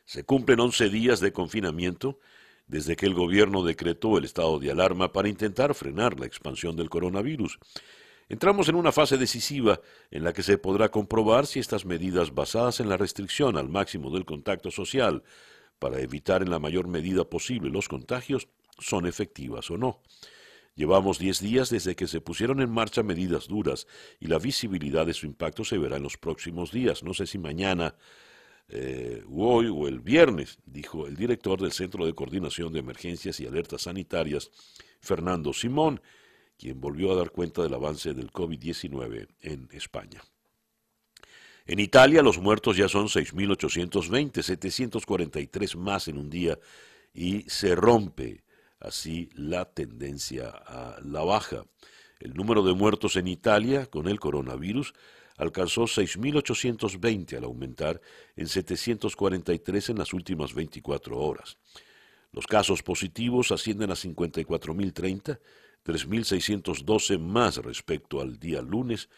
[0.04, 2.18] Se cumplen 11 días de confinamiento
[2.66, 6.90] desde que el gobierno decretó el estado de alarma para intentar frenar la expansión del
[6.90, 7.58] coronavirus.
[8.28, 12.80] Entramos en una fase decisiva en la que se podrá comprobar si estas medidas basadas
[12.80, 15.22] en la restricción al máximo del contacto social
[15.78, 18.48] para evitar en la mayor medida posible los contagios
[18.78, 20.00] son efectivas o no.
[20.74, 23.86] Llevamos diez días desde que se pusieron en marcha medidas duras
[24.20, 27.02] y la visibilidad de su impacto se verá en los próximos días.
[27.02, 27.94] No sé si mañana,
[28.68, 33.46] eh, hoy o el viernes, dijo el director del Centro de Coordinación de Emergencias y
[33.46, 34.50] Alertas Sanitarias,
[35.00, 36.00] Fernando Simón,
[36.58, 40.22] quien volvió a dar cuenta del avance del COVID-19 en España.
[41.66, 46.58] En Italia los muertos ya son 6.820, 743 más en un día
[47.12, 48.44] y se rompe
[48.80, 51.64] así la tendencia a la baja.
[52.20, 54.94] El número de muertos en Italia con el coronavirus
[55.36, 58.00] alcanzó 6.820 al aumentar
[58.36, 61.56] en 743 en las últimas 24 horas.
[62.32, 65.38] Los casos positivos ascienden a 54.030
[65.86, 69.08] 3.612 más respecto al día lunes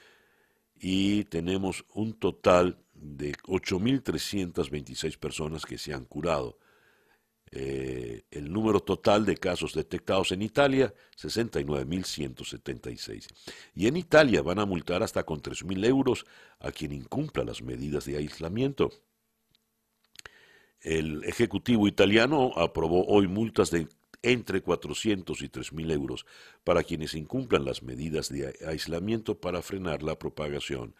[0.78, 6.58] y tenemos un total de 8.326 personas que se han curado.
[7.51, 13.28] Eh, el número total de casos detectados en Italia, 69.176.
[13.74, 16.26] Y en Italia van a multar hasta con 3.000 euros
[16.61, 18.90] a quien incumpla las medidas de aislamiento.
[20.80, 23.88] El Ejecutivo italiano aprobó hoy multas de
[24.22, 26.26] entre 400 y 3.000 euros
[26.64, 30.94] para quienes incumplan las medidas de aislamiento para frenar la propagación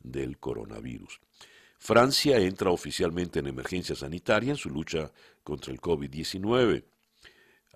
[0.00, 1.20] del coronavirus.
[1.78, 5.12] Francia entra oficialmente en emergencia sanitaria en su lucha
[5.42, 6.84] contra el COVID-19.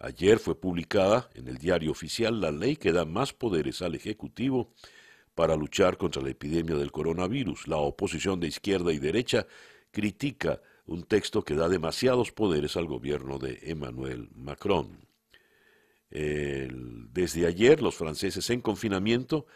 [0.00, 4.72] Ayer fue publicada en el diario oficial la ley que da más poderes al Ejecutivo
[5.34, 7.68] para luchar contra la epidemia del coronavirus.
[7.68, 9.46] La oposición de izquierda y derecha
[9.90, 15.06] critica un texto que da demasiados poderes al gobierno de Emmanuel Macron.
[16.10, 19.46] desde ayer los franceses en confinamiento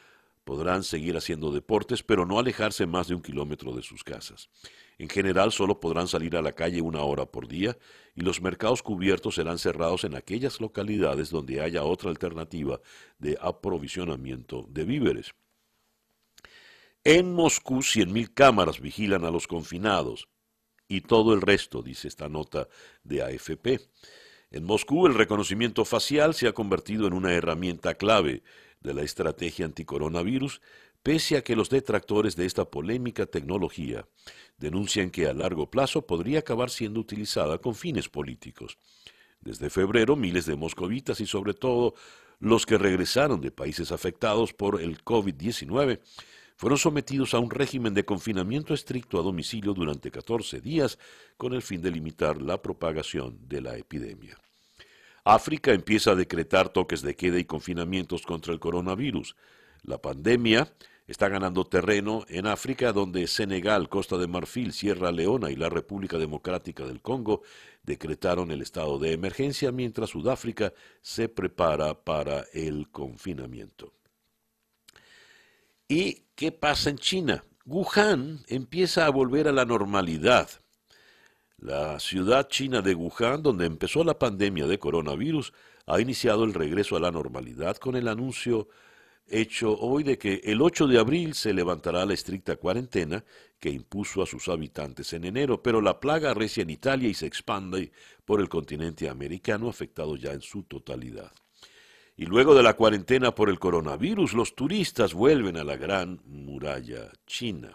[0.44, 4.50] podrán seguir haciendo deportes, pero no alejarse más de un kilómetro de sus casas.
[4.98, 7.76] En general solo podrán salir a la calle una hora por día
[8.14, 12.80] y los mercados cubiertos serán cerrados en aquellas localidades donde haya otra alternativa
[13.18, 15.32] de aprovisionamiento de víveres.
[17.04, 20.28] En Moscú, 100.000 cámaras vigilan a los confinados
[20.86, 22.68] y todo el resto, dice esta nota
[23.02, 23.80] de AFP.
[24.52, 28.42] En Moscú el reconocimiento facial se ha convertido en una herramienta clave
[28.82, 30.60] de la estrategia anticoronavirus,
[31.02, 34.06] pese a que los detractores de esta polémica tecnología
[34.58, 38.78] denuncian que a largo plazo podría acabar siendo utilizada con fines políticos.
[39.40, 41.94] Desde febrero, miles de moscovitas y sobre todo
[42.38, 46.00] los que regresaron de países afectados por el COVID-19
[46.56, 50.98] fueron sometidos a un régimen de confinamiento estricto a domicilio durante 14 días
[51.36, 54.38] con el fin de limitar la propagación de la epidemia.
[55.24, 59.36] África empieza a decretar toques de queda y confinamientos contra el coronavirus.
[59.82, 60.72] La pandemia
[61.06, 66.18] está ganando terreno en África, donde Senegal, Costa de Marfil, Sierra Leona y la República
[66.18, 67.42] Democrática del Congo
[67.82, 73.92] decretaron el estado de emergencia, mientras Sudáfrica se prepara para el confinamiento.
[75.86, 77.44] ¿Y qué pasa en China?
[77.64, 80.48] Wuhan empieza a volver a la normalidad.
[81.62, 85.52] La ciudad china de Wuhan, donde empezó la pandemia de coronavirus,
[85.86, 88.68] ha iniciado el regreso a la normalidad con el anuncio
[89.28, 93.24] hecho hoy de que el 8 de abril se levantará la estricta cuarentena
[93.60, 97.26] que impuso a sus habitantes en enero, pero la plaga arrecia en Italia y se
[97.26, 97.92] expande
[98.24, 101.30] por el continente americano, afectado ya en su totalidad.
[102.16, 107.12] Y luego de la cuarentena por el coronavirus, los turistas vuelven a la gran muralla
[107.24, 107.72] china.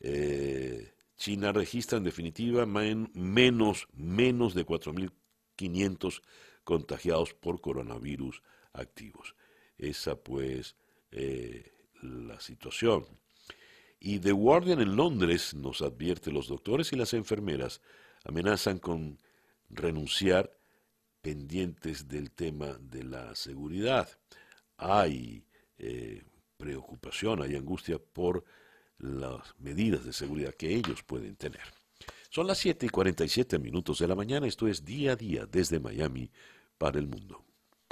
[0.00, 6.22] Eh, China registra en definitiva menos, menos de 4.500
[6.64, 8.42] contagiados por coronavirus
[8.72, 9.34] activos.
[9.78, 10.76] Esa pues
[11.10, 13.06] eh, la situación.
[13.98, 17.80] Y The Guardian en Londres nos advierte los doctores y las enfermeras
[18.24, 19.18] amenazan con
[19.70, 20.56] renunciar
[21.22, 24.08] pendientes del tema de la seguridad.
[24.76, 25.46] Hay
[25.78, 26.22] eh,
[26.56, 28.44] preocupación, hay angustia por
[28.98, 31.62] las medidas de seguridad que ellos pueden tener.
[32.30, 35.80] Son las 7 y 47 minutos de la mañana, esto es día a día desde
[35.80, 36.30] Miami
[36.76, 37.44] para el mundo.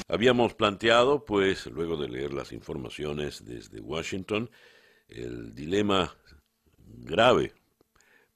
[0.08, 4.50] Habíamos planteado, pues, luego de leer las informaciones desde Washington,
[5.08, 6.14] el dilema
[6.78, 7.54] grave,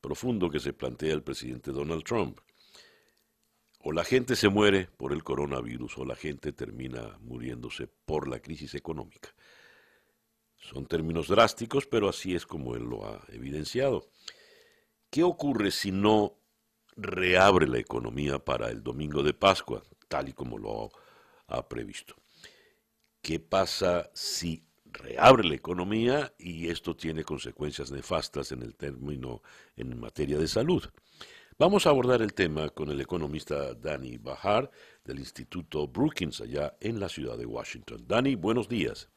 [0.01, 2.39] profundo que se plantea el presidente Donald Trump.
[3.81, 8.41] O la gente se muere por el coronavirus o la gente termina muriéndose por la
[8.41, 9.35] crisis económica.
[10.59, 14.11] Son términos drásticos, pero así es como él lo ha evidenciado.
[15.11, 16.39] ¿Qué ocurre si no
[16.97, 20.91] reabre la economía para el domingo de Pascua, tal y como lo
[21.47, 22.17] ha previsto?
[23.23, 29.43] ¿Qué pasa si reabre la economía y esto tiene consecuencias nefastas en el término
[29.77, 30.85] en materia de salud?
[31.59, 34.71] Vamos a abordar el tema con el economista Danny Bahar
[35.05, 38.05] del Instituto Brookings allá en la ciudad de Washington.
[38.07, 39.09] Danny, buenos días.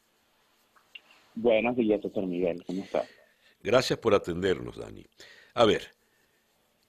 [1.34, 2.62] Buenos días, doctor Miguel.
[2.66, 3.04] ¿Cómo está?
[3.62, 5.04] Gracias por atendernos, Dani.
[5.54, 5.82] A ver,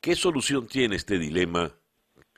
[0.02, 1.72] ¿qué solución tiene este dilema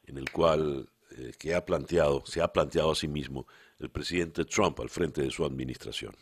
[0.06, 0.88] en el cual
[1.18, 3.48] eh, que ha planteado, se ha planteado a sí mismo
[3.80, 6.14] el presidente Trump al frente de su administración?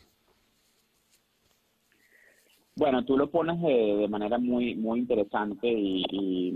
[2.76, 6.56] Bueno, tú lo pones de, manera muy muy interesante y,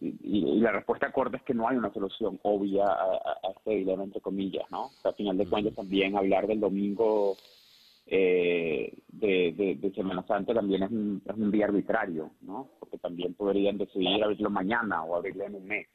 [0.00, 4.64] la respuesta corta es que no hay una solución obvia a, este dilema, entre comillas,
[4.70, 4.90] ¿no?
[5.02, 7.36] O al final de cuentas también hablar del domingo
[8.06, 12.70] eh, de, Semana Santa también es un, es un día arbitrario, ¿no?
[12.78, 15.86] Porque también podrían decidir abrirlo mañana o abrirlo en un mes.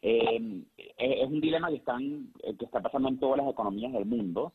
[0.00, 0.62] Eh,
[0.96, 4.52] es un dilema que, están, que está pasando en todas las economías del mundo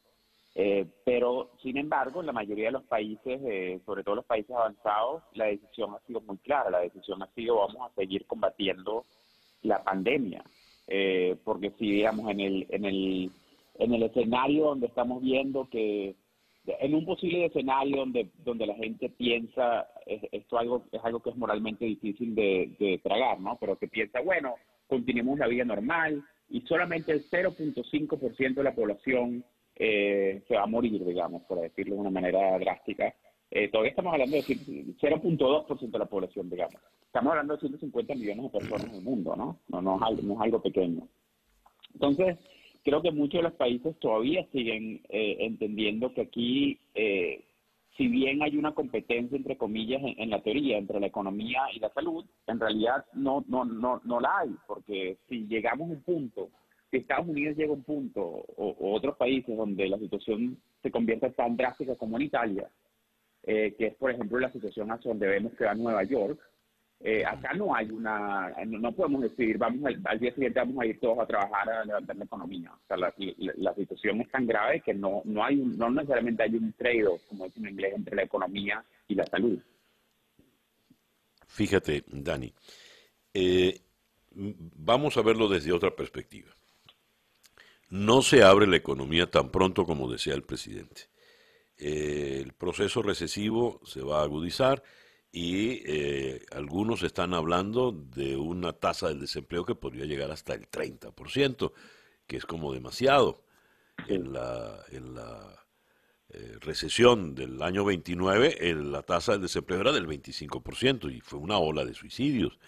[0.56, 4.56] eh, pero, sin embargo, en la mayoría de los países, eh, sobre todo los países
[4.56, 6.70] avanzados, la decisión ha sido muy clara.
[6.70, 9.06] La decisión ha sido vamos a seguir combatiendo
[9.64, 10.44] la pandemia.
[10.88, 13.32] Eh, porque si, digamos, en el, en, el,
[13.80, 16.16] en el escenario donde estamos viendo que,
[16.66, 21.36] en un posible escenario donde, donde la gente piensa, esto algo, es algo que es
[21.36, 23.58] moralmente difícil de, de tragar, ¿no?
[23.60, 24.56] Pero que piensa, bueno,
[24.88, 29.44] continuemos la vida normal y solamente el 0.5% de la población
[29.76, 33.14] eh, se va a morir, digamos, por decirlo de una manera drástica.
[33.50, 36.80] Eh, todavía estamos hablando de 0.2% de la población, digamos.
[37.06, 39.60] Estamos hablando de 150 millones de personas en el mundo, ¿no?
[39.68, 41.08] No, no, es, algo, no es algo pequeño.
[41.94, 42.38] Entonces,
[42.84, 47.44] creo que muchos de los países todavía siguen eh, entendiendo que aquí, eh,
[47.98, 51.94] si bien hay una competencia, entre comillas, en, la teoría entre la economía y la
[51.94, 56.50] salud, en realidad no, no, no, no la hay, porque si llegamos a un punto,
[56.92, 61.32] si Estados Unidos llega a un punto, o, otros países donde la situación se convierta
[61.32, 62.70] tan drástica como en Italia,
[63.44, 66.40] eh, que es, por ejemplo, la situación hacia donde vemos que va Nueva York,
[67.06, 71.02] eh, acá no hay una, no, podemos decir, vamos al, día siguiente vamos a ir
[71.02, 72.72] todos a trabajar a levantar la economía.
[72.72, 76.72] O sea, la, situación es tan grave que no, no hay, no necesariamente hay un
[76.72, 79.60] trade como dicen en inglés, entre la economía y la salud.
[81.46, 82.54] Fíjate, Dani,
[83.34, 83.82] eh,
[84.32, 86.52] vamos a verlo desde otra perspectiva.
[87.90, 91.10] No se abre la economía tan pronto como desea el presidente.
[91.78, 94.84] Eh, el proceso recesivo se va a agudizar
[95.36, 100.70] y eh, algunos están hablando de una tasa del desempleo que podría llegar hasta el
[100.70, 101.74] 30%,
[102.28, 103.44] que es como demasiado.
[104.08, 105.66] En la, en la
[106.30, 111.58] eh, recesión del año 29, la tasa del desempleo era del 25% y fue una
[111.58, 112.60] ola de suicidios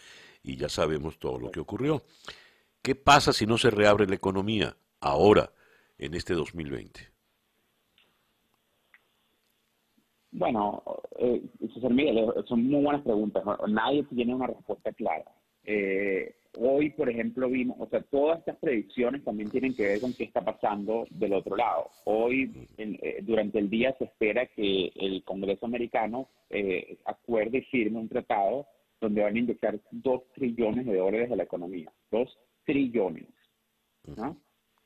[0.42, 2.04] y ya sabemos todo lo que ocurrió.
[2.82, 5.54] ¿Qué pasa si no se reabre la economía ahora,
[6.00, 7.15] en este 2020?
[10.38, 10.84] Bueno,
[11.18, 11.42] eh,
[11.90, 13.42] Miguel, son muy buenas preguntas.
[13.70, 15.24] Nadie tiene una respuesta clara.
[15.64, 20.14] Eh, hoy, por ejemplo, vimos, o sea, todas estas predicciones también tienen que ver con
[20.14, 21.90] qué está pasando del otro lado.
[22.04, 28.00] Hoy, eh, durante el día, se espera que el Congreso americano eh, acuerde y firme
[28.00, 28.68] un tratado
[29.00, 31.94] donde van a inyectar dos trillones de dólares a la economía.
[32.12, 33.30] Dos trillones.
[34.18, 34.38] ¿no?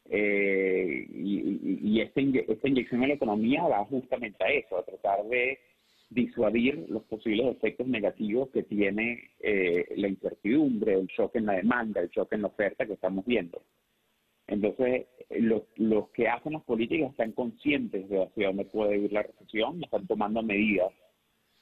[0.10, 5.60] Eh, y, esta, esta inyección en la economía va justamente a eso, a tratar de
[6.10, 12.02] disuadir los posibles efectos negativos que tiene eh, la incertidumbre, el shock en la demanda,
[12.02, 13.62] el shock en la oferta que estamos viendo.
[14.48, 19.22] Entonces, los, los que hacen las políticas están conscientes de hacia dónde puede ir la
[19.22, 20.92] recesión y están tomando medidas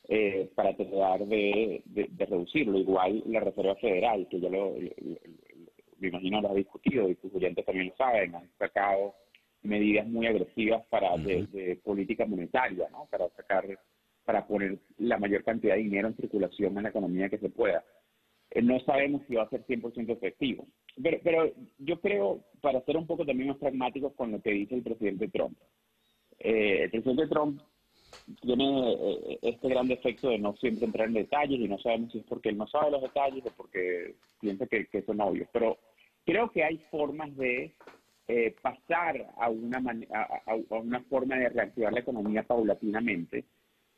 [0.08, 1.84] eh, para tratar de,
[2.18, 2.80] reducirlo.
[2.80, 4.74] Igual la Reserva Federal, que ya lo,
[6.00, 9.16] me imagino lo ha discutido y sus oyentes también lo saben, han sacado
[9.64, 13.08] medidas muy agresivas para de, política monetaria, ¿no?
[13.10, 13.66] Para sacar,
[14.26, 17.84] para poner la mayor cantidad de dinero en circulación en la economía que se pueda.
[18.52, 20.68] Eh, no sabemos si va a ser 100% efectivo.
[21.02, 24.76] Pero, pero yo creo, para ser un poco también más pragmáticos con lo que dice
[24.76, 25.58] el presidente Trump,
[26.40, 27.62] eh, el presidente Trump
[28.42, 32.20] tiene eh, este gran defecto de no siempre entrar en detalles y no sabemos si
[32.20, 35.48] es porque él no sabe los detalles o porque piensa que, son obvios.
[35.52, 35.78] Pero
[36.26, 37.74] creo que hay formas de
[38.28, 39.82] eh, pasar a una,
[40.14, 43.46] a, forma de reactivar la economía paulatinamente.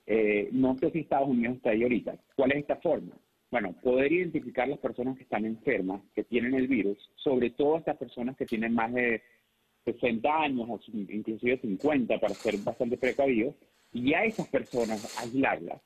[0.05, 2.15] Eh, no sé si Estados Unidos está ahí ahorita.
[2.35, 3.15] ¿Cuál es esta forma?
[3.51, 7.97] Bueno, poder identificar las personas que están enfermas, que tienen el virus, sobre todo estas
[7.97, 9.21] personas que tienen más de
[9.85, 13.55] 60 años o inclusive 50 para ser bastante precavidos,
[13.93, 15.81] y a esas personas aislarlas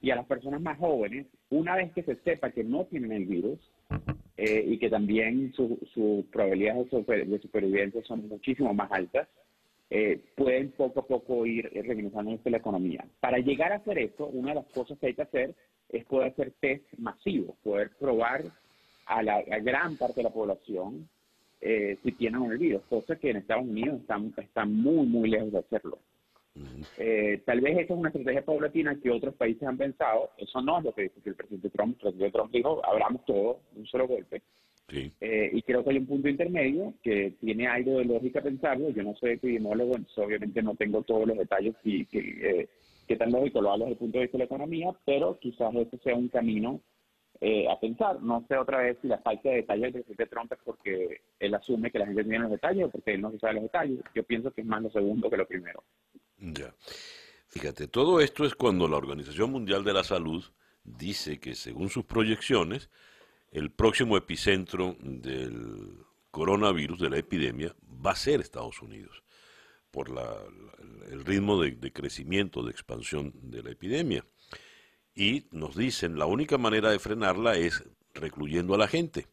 [0.00, 3.26] y a las personas más jóvenes, una vez que se sepa que no tienen el
[3.26, 3.58] virus
[4.36, 9.28] eh, y que también sus su probabilidades de, supervivencia son muchísimo más altas,
[9.90, 13.04] eh, pueden poco a poco ir regresando la economía.
[13.20, 15.54] Para llegar a hacer esto, una de las cosas que hay que hacer
[15.88, 18.44] es poder hacer test masivos, poder probar
[19.06, 21.08] a la gran parte de la población
[21.60, 25.50] eh, si tienen el virus, cosa que en Estados Unidos están, están muy, muy lejos
[25.50, 25.98] de hacerlo.
[26.98, 30.30] Eh, tal vez esa es una estrategia paulatina que otros países han pensado.
[30.38, 31.96] Eso no es lo que dice el presidente Trump.
[31.96, 34.42] El presidente Trump dijo, abramos todo de un solo golpe.
[34.90, 38.90] Eh, y creo que hay un punto intermedio que tiene algo de lógica pensarlo.
[38.90, 42.68] Yo no soy epidemiólogo, obviamente no tengo todos los detalles y que, eh,
[43.06, 45.74] qué tan lógico lo hablo desde el punto de vista de la economía, pero quizás
[45.74, 46.80] ese sea un camino
[47.40, 48.20] eh, a pensar.
[48.22, 51.54] No sé otra vez si la falta de detalles del presidente Trump es porque él
[51.54, 54.00] asume que la gente tiene los detalles o porque él no se sabe los detalles.
[54.14, 55.84] Yo pienso que es más lo segundo que lo primero.
[56.38, 56.74] Ya.
[57.48, 60.44] Fíjate, todo esto es cuando la Organización Mundial de la Salud
[60.84, 62.90] dice que según sus proyecciones,
[63.50, 67.74] el próximo epicentro del coronavirus, de la epidemia,
[68.04, 69.22] va a ser Estados Unidos,
[69.90, 70.08] por
[71.10, 74.24] el ritmo de, de, crecimiento, de expansión de la epidemia.
[75.14, 77.82] Y nos dicen, la única manera de frenarla es
[78.14, 79.26] recluyendo a la gente.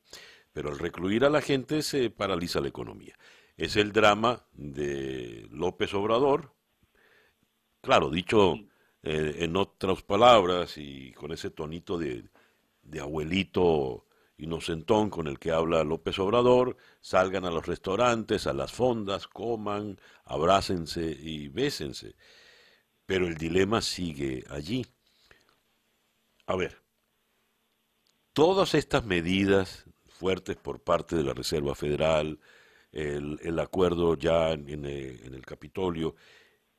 [0.54, 3.18] pero al recluir a la gente se paraliza la economía.
[3.58, 6.55] Es el drama de López Obrador,
[7.86, 8.56] claro, dicho
[9.04, 12.26] eh, en otras palabras y con ese tonito de,
[12.82, 14.06] de abuelito
[14.38, 20.00] inocentón con el que habla López Obrador, salgan a los restaurantes, a las fondas, coman,
[20.26, 22.16] abrácense y bésense.
[23.06, 24.86] Pero el dilema sigue allí.
[26.48, 26.82] A ver,
[28.34, 32.40] todas estas medidas fuertes por parte de la Reserva Federal,
[32.92, 34.86] el, acuerdo ya en, en,
[35.34, 36.16] el Capitolio,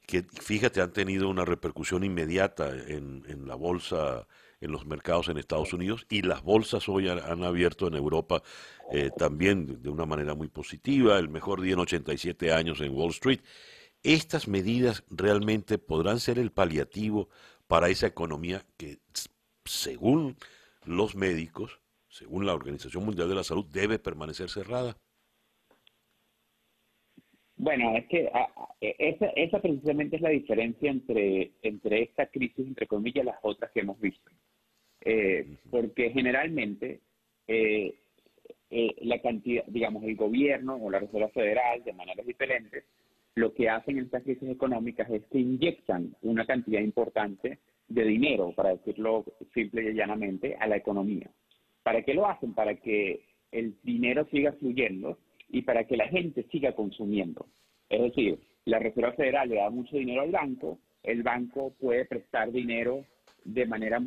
[0.07, 4.27] que fíjate han tenido una repercusión inmediata en, en la bolsa
[4.61, 8.43] en los mercados en Estados Unidos y las bolsas hoy han, abierto en Europa
[8.93, 13.11] eh, también de una manera muy positiva, el mejor día en 87 años en Wall
[13.11, 13.41] Street.
[14.03, 17.29] ¿Estas medidas realmente podrán ser el paliativo
[17.67, 19.01] para esa economía que,
[19.65, 20.37] según
[20.85, 24.97] los médicos, según la Organización Mundial de la Salud, debe permanecer cerrada?
[27.57, 28.31] Bueno, es que
[28.81, 33.39] e, esa, esa precisamente es la diferencia entre, entre esta crisis, entre comillas, y las
[33.43, 34.31] otras que hemos visto.
[35.01, 37.01] Eh, porque generalmente
[37.47, 37.95] eh,
[38.71, 42.85] eh, la cantidad, digamos, el gobierno o la Reserva Federal, de maneras diferentes,
[43.37, 48.53] lo que hacen en estas crisis económicas es que inyectan una cantidad importante de dinero,
[48.53, 51.31] para decirlo simple y llanamente, a la economía.
[51.83, 52.55] ¿Para qué lo hacen?
[52.55, 53.21] Para que
[53.53, 55.19] el dinero siga fluyendo
[55.49, 57.47] y para que la gente siga consumiendo.
[57.89, 62.51] Es decir, la Reserva Federal le da mucho dinero al banco, el banco puede prestar
[62.51, 63.05] dinero
[63.45, 64.03] de manera,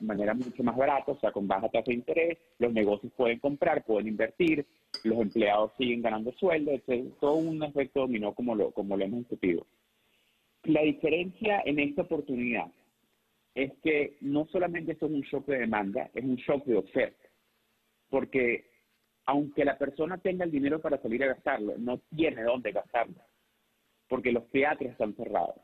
[0.00, 3.84] manera mucho más barata, o sea, con baja tasa de interés, los negocios pueden comprar,
[3.84, 4.64] pueden invertir,
[5.02, 6.82] los empleados siguen ganando sueldo, es
[7.18, 9.66] todo un efecto dominó como lo, como lo hemos discutido.
[10.62, 12.66] La diferencia en esta oportunidad
[13.54, 17.28] es que no solamente esto es un shock de demanda, es un shock de oferta,
[18.08, 18.70] porque
[19.26, 23.20] aunque la persona tenga el dinero para salir a gastarlo, no tiene dónde gastarlo,
[24.08, 25.56] porque los teatros están cerrados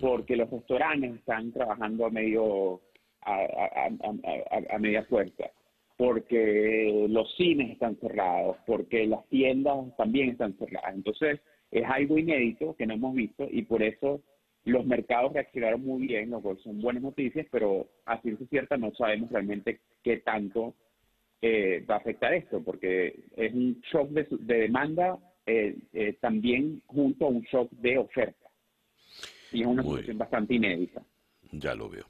[0.00, 2.80] porque los restaurantes están trabajando a medio
[3.22, 5.50] a, media fuerza,
[5.96, 10.94] porque los cines están cerrados, porque las tiendas también están cerradas.
[10.94, 14.22] Entonces, es algo inédito que no hemos visto y por eso
[14.64, 18.92] los mercados reaccionaron muy bien, lo cual son buenas noticias, pero a ciencia cierta no
[18.94, 20.74] sabemos realmente qué tanto
[21.40, 27.26] eh, va a afectar esto, porque es un shock de, demanda eh, eh, también junto
[27.26, 28.48] a un shock de oferta
[29.52, 31.02] y es una situación bastante inédita.
[31.52, 32.04] Ya lo veo.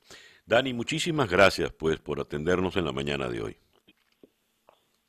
[0.46, 3.56] Dani, muchísimas gracias pues por atendernos en la mañana de hoy.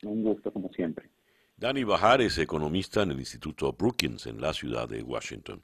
[0.03, 1.09] Un gusto como siempre.
[1.57, 5.63] Dani Bajar es economista en el Instituto Brookings en la ciudad de Washington.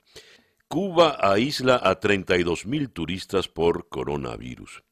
[0.67, 4.83] Cuba aísla a 32 mil turistas por coronavirus.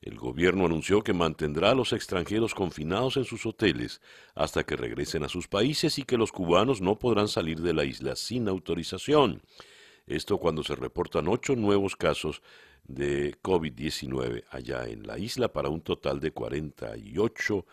[0.00, 4.00] El gobierno anunció que mantendrá a los extranjeros confinados en sus hoteles
[4.34, 7.84] hasta que regresen a sus países y que los cubanos no podrán salir de la
[7.84, 9.42] isla sin autorización.
[10.06, 12.42] Esto cuando se reportan ocho nuevos casos
[12.84, 17.66] de COVID-19 allá en la isla para un total de 48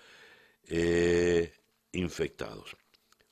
[0.67, 1.53] eh,
[1.93, 2.75] infectados.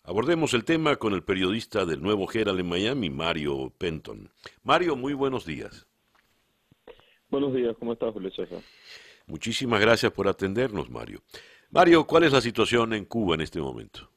[0.03, 4.29] Abordemos el tema con el periodista del Nuevo Herald en Miami, Mario Penton.
[4.61, 5.87] Mario, muy buenos días.
[7.33, 8.59] Buenos días, ¿cómo estás, Julio César?
[9.25, 11.21] Muchísimas gracias por atendernos, Mario.
[11.71, 14.07] Mario, ¿cuál es la situación en Cuba en este momento?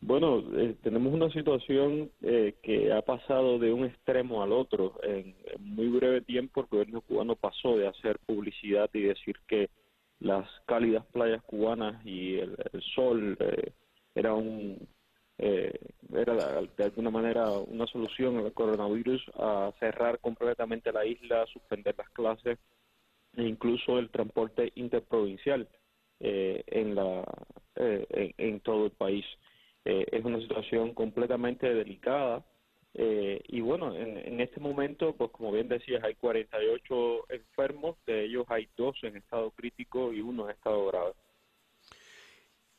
[0.00, 4.98] Bueno, eh, tenemos una situación eh, que ha pasado de un extremo al otro.
[5.02, 9.68] En, muy breve tiempo el gobierno cubano pasó de hacer publicidad y decir que
[10.20, 12.56] las cálidas playas cubanas y el,
[12.94, 13.72] sol eh,
[14.14, 14.88] era un
[16.14, 22.08] era de alguna manera una solución al coronavirus a cerrar completamente la isla, suspender las
[22.10, 22.58] clases
[23.36, 25.68] e incluso el transporte interprovincial
[26.20, 27.24] en la
[27.74, 29.24] en todo el país.
[29.84, 32.44] Eh, es una situación completamente delicada.
[32.94, 38.44] Eh, y bueno, en, este momento, pues como bien decías, hay 48 enfermos, de ellos
[38.48, 41.12] hay dos en estado crítico y uno en estado grave.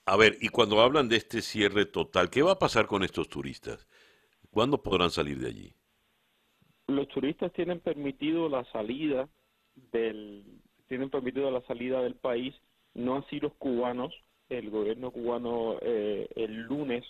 [0.06, 3.30] A ver, y cuando hablan de este cierre total, ¿qué va a pasar con estos
[3.30, 3.88] turistas?
[4.50, 5.76] ¿Cuándo podrán salir de allí?
[6.88, 9.30] Los turistas tienen permitido la salida
[9.92, 10.44] del
[10.88, 12.54] tienen permitido la salida del país,
[12.94, 14.14] no así los cubanos,
[14.50, 17.04] el gobierno cubano eh, el lunes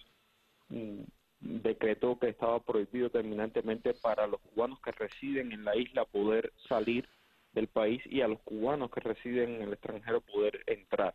[0.69, 1.01] mm,
[1.39, 7.09] decretó que estaba prohibido terminantemente para los cubanos que residen en la isla poder salir
[7.51, 11.13] del país y a los cubanos que residen en el extranjero poder entrar.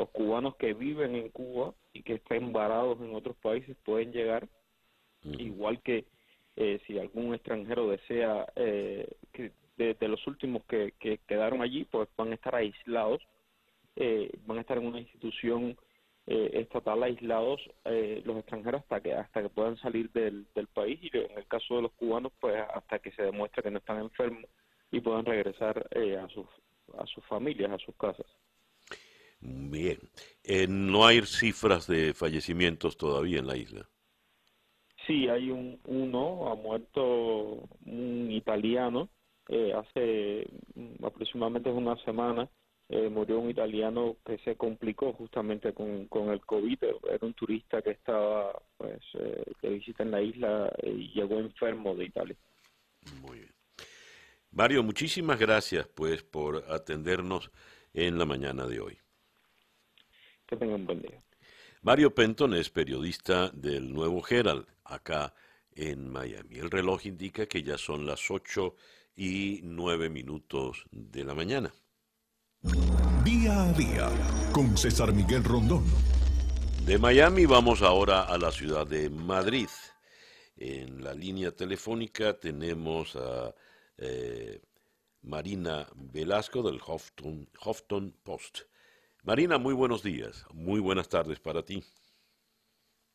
[0.00, 4.48] Los cubanos que viven en Cuba y que estén varados en otros países pueden llegar,
[5.22, 6.06] igual que
[6.56, 12.08] eh, si algún extranjero desea, eh, que de, los últimos que, que quedaron allí, pues
[12.16, 13.20] van a estar aislados
[13.96, 15.76] eh, van a estar en una institución
[16.26, 20.98] eh, estatal aislados eh, los extranjeros hasta que hasta que puedan salir del, del país
[21.02, 23.98] y en el caso de los cubanos pues hasta que se demuestre que no están
[23.98, 24.44] enfermos
[24.90, 26.46] y puedan regresar eh, a sus
[26.98, 28.26] a sus familias a sus casas
[29.40, 29.98] bien
[30.68, 33.88] no hay cifras de fallecimientos todavía en la isla
[35.06, 39.08] sí hay un uno ha muerto un italiano
[39.74, 40.46] hace
[41.02, 42.48] aproximadamente una semana
[42.92, 46.82] eh, murió un italiano que se complicó justamente con, con el COVID.
[47.08, 51.94] Era un turista que estaba pues, eh, de visita en la isla y llegó enfermo
[51.94, 52.36] de Italia.
[53.22, 53.54] Muy bien.
[54.50, 57.52] Mario, muchísimas gracias pues por atendernos
[57.94, 58.98] en la mañana de hoy.
[60.50, 61.22] Que tengan un buen día.
[61.82, 65.32] Mario Penton es periodista del Nuevo Herald, acá
[65.70, 66.56] en Miami.
[66.56, 68.74] El reloj indica que ya son las ocho
[69.14, 71.72] y nueve minutos de la mañana.
[73.24, 74.10] Día a día
[74.52, 75.84] con César Miguel Rondón.
[76.84, 79.68] De Miami vamos ahora a la ciudad de Madrid.
[80.56, 83.54] En la línea telefónica tenemos a
[83.98, 84.60] eh,
[85.22, 88.69] Marina Velasco del Houghton, Post.
[89.22, 91.82] Marina, muy buenos días, muy buenas tardes para ti.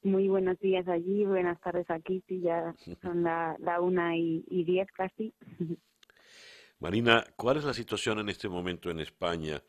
[0.04, 5.34] Muy buenos días allí, buenas tardes aquí, sí, ya son la, una y diez casi.
[6.80, 9.62] Marina, ¿cuál es la situación en este momento en España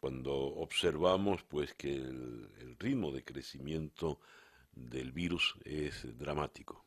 [0.00, 4.20] cuando observamos pues que el, ritmo de crecimiento
[4.72, 6.84] del virus es dramático?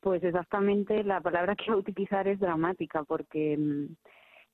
[0.00, 3.96] Pues exactamente la palabra que voy a utilizar es dramática porque mm,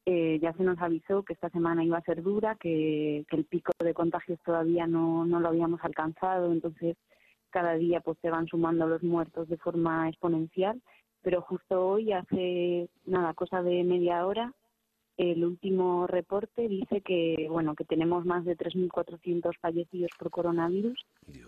[0.07, 3.45] eh, ya se nos avisó que esta semana iba a ser dura, que, que el
[3.45, 6.97] pico de contagios todavía no, no lo habíamos alcanzado, entonces
[7.51, 10.81] cada día pues se van sumando los muertos de forma exponencial
[11.23, 14.53] pero justo hoy, hace nada, cosa de media hora,
[15.17, 20.99] el último reporte dice que bueno que tenemos más de 3.400 fallecidos por coronavirus,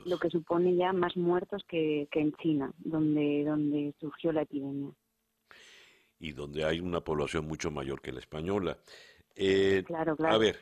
[0.05, 4.91] lo que supone ya más muertos que, que en China, donde donde surgió la epidemia.
[6.25, 8.79] Y donde hay una población mucho mayor que la española.
[9.37, 10.35] Eh, claro, claro.
[10.35, 10.59] A ver,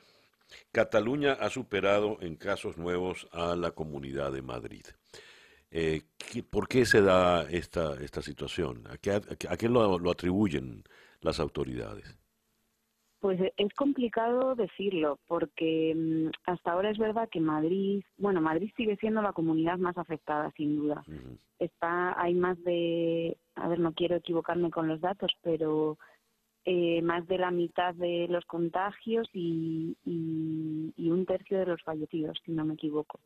[0.72, 4.84] Cataluña ha superado en casos nuevos a la Comunidad de Madrid.
[5.70, 6.02] Eh,
[6.50, 8.86] ¿Por qué se da esta, esta situación?
[8.88, 10.84] ¿A qué, a qué lo, atribuyen
[11.20, 12.18] las autoridades?
[13.22, 18.72] Pues e, es complicado decirlo, porque mm, hasta ahora es verdad que Madrid, bueno, Madrid
[18.76, 21.04] sigue siendo la comunidad más afectada, sin duda.
[21.60, 25.98] Está, hay más de, a ver, no quiero equivocarme con los datos, pero
[26.64, 32.40] eh, más de la mitad de los contagios y, y un tercio de los fallecidos,
[32.44, 33.20] si no me equivoco,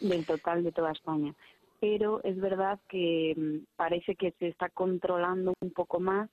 [0.00, 1.32] del total de toda España
[1.80, 6.28] pero es verdad que mm, parece que se está controlando un poco más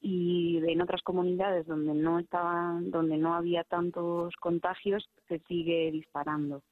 [0.00, 6.62] y en otras comunidades donde no estaban, donde no había tantos contagios, se sigue disparando.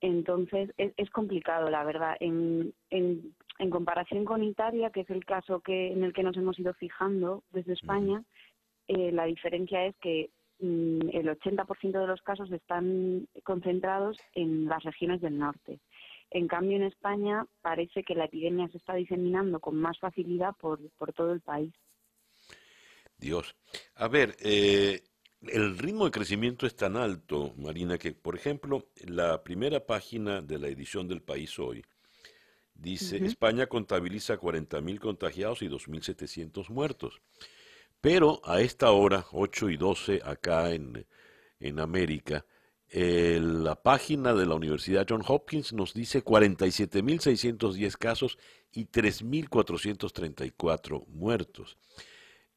[0.00, 2.16] Entonces es, complicado, la verdad.
[2.20, 6.36] En, en, en, comparación con Italia, que es el caso que en el que nos
[6.36, 8.22] hemos ido fijando desde España,
[8.88, 10.30] eh, la diferencia es que
[10.60, 15.80] mm, el 80% de los casos están concentrados en las regiones del norte
[16.34, 20.80] en cambio, en España parece que la epidemia se está diseminando con más facilidad por,
[20.98, 21.72] por todo el país.
[23.18, 23.56] Dios.
[23.94, 25.02] A ver, eh,
[25.42, 30.58] el ritmo de crecimiento es tan alto, Marina, que, por ejemplo, la primera página de
[30.58, 31.82] la edición del País hoy
[32.74, 37.20] dice, España contabiliza 40.000 contagiados y 2.700 muertos.
[38.00, 41.06] Pero a esta hora, 8 y 12 acá en,
[41.60, 42.44] en América,
[42.94, 48.38] la página de la Universidad John Hopkins nos dice 47.610 casos
[48.72, 51.76] y 3.434 muertos.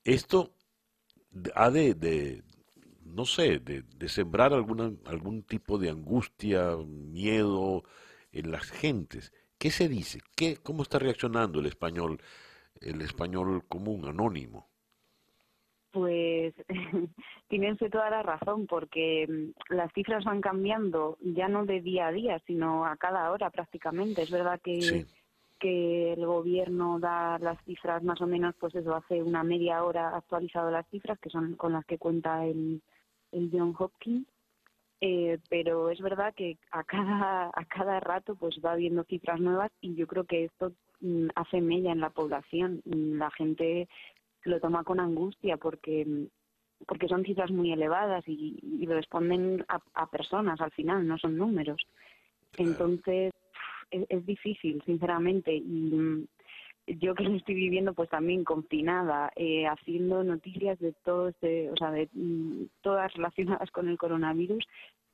[0.07, 0.53] Esto
[1.53, 2.41] ha de,
[3.03, 7.83] no sé, de, sembrar alguna, algún tipo de angustia, miedo
[8.31, 9.33] en las gentes.
[9.57, 10.21] ¿Qué se dice?
[10.33, 12.21] ¿Qué, ¿Cómo está reaccionando el español,
[12.79, 14.69] el español común, anónimo?
[15.91, 16.53] Pues
[17.49, 22.11] tienen toda la razón, porque mm, las cifras van cambiando ya no de día a
[22.13, 24.21] día, sino a cada hora prácticamente.
[24.21, 25.05] Es verdad que,
[25.59, 30.15] que el gobierno da las cifras más o menos, pues eso, hace una media hora
[30.15, 32.81] actualizado las cifras, que son con las que cuenta el,
[33.31, 34.27] el John Hopkins.
[34.99, 39.71] Eh, pero es verdad que a cada a cada rato pues va habiendo cifras nuevas
[39.79, 43.87] y yo creo que esto mm, hace mella en la población la gente
[44.41, 46.27] lo toma con angustia porque
[46.85, 51.81] porque son cifras muy elevadas y, responden a, personas al final, no son números.
[52.57, 53.33] Entonces,
[53.91, 55.53] es, difícil, sinceramente.
[55.53, 56.27] Y mm,
[56.99, 61.75] yo que lo estoy viviendo, pues también confinada, eh, haciendo noticias de todo este, o
[61.77, 64.65] sea, de mm, todas relacionadas con el coronavirus,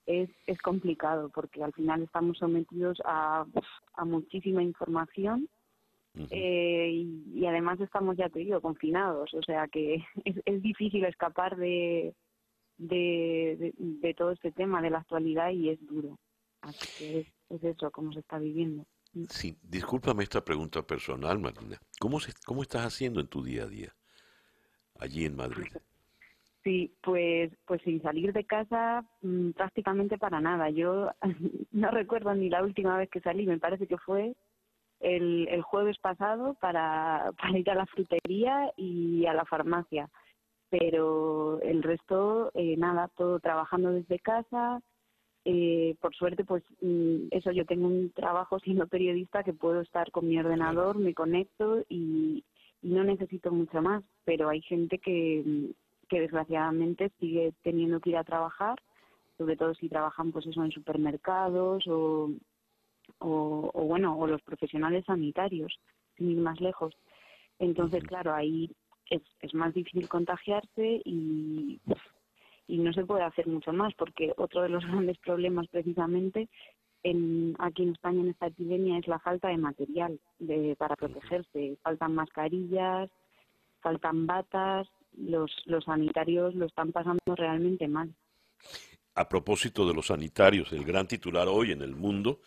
[0.06, 3.46] es, es complicado porque al final estamos sometidos a,
[3.94, 5.48] a muchísima información
[6.30, 6.90] eh,
[7.34, 9.96] y, además estamos, ya te digo, confinados, o sea que
[10.26, 12.14] es, es difícil escapar de,
[12.78, 16.20] de, de, todo este tema, de la actualidad y es duro.
[16.64, 18.86] Así que es, es eso, como se está viviendo.
[19.30, 21.78] Sí, discúlpame esta pregunta personal, Marina.
[22.00, 23.94] ¿Cómo, se, ¿Cómo estás haciendo en tu día a día
[25.00, 25.68] allí en Madrid?
[26.64, 30.70] Sí, pues, pues sin salir de casa mm, prácticamente para nada.
[30.70, 31.12] Yo
[31.72, 34.34] no recuerdo ni la última vez que salí, me parece que fue
[35.00, 40.10] el, el jueves pasado para, para ir a la frutería y a la farmacia.
[40.70, 44.82] Pero el resto, eh, nada, todo trabajando desde casa,
[45.46, 50.10] eh, por suerte, pues mm, eso, yo tengo un trabajo siendo periodista que puedo estar
[50.12, 52.44] con mi ordenador, me conecto y,
[52.82, 55.66] no necesito mucho más, pero hay gente que, mm,
[56.10, 58.82] que desgraciadamente sigue teniendo que ir a trabajar,
[59.38, 62.32] sobre todo si trabajan pues eso en supermercados o,
[63.20, 65.80] o, o bueno, o los profesionales sanitarios,
[66.18, 66.94] sin ir más lejos.
[67.60, 68.70] Entonces, claro, ahí
[69.10, 71.80] es, es más difícil contagiarse y
[72.68, 76.50] y no se puede hacer mucho más porque otro de los grandes problemas precisamente
[77.04, 81.78] en, aquí en España en esta epidemia es la falta de material de, para protegerse.
[81.84, 83.10] Faltan mascarillas,
[83.82, 84.88] faltan batas,
[85.18, 88.14] los, los sanitarios lo están pasando realmente mal.
[89.16, 92.40] A propósito de los sanitarios, el gran titular hoy en el mundo,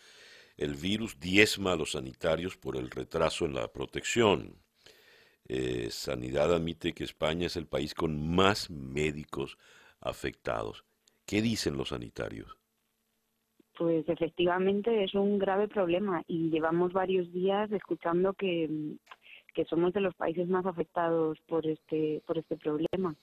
[0.57, 4.55] el virus diezma a los sanitarios por el retraso en la protección.
[5.47, 9.57] Eh, Sanidad admite que España es el país con más médicos
[10.07, 10.83] afectados.
[11.25, 12.57] ¿Qué dicen los sanitarios?
[13.77, 18.95] Pues efectivamente es un grave problema y llevamos varios días escuchando que,
[19.53, 23.15] que somos de los países más afectados por este, por este problema.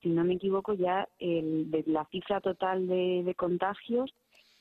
[0.00, 4.14] Si no me equivoco, ya el, de la cifra total de, de contagios,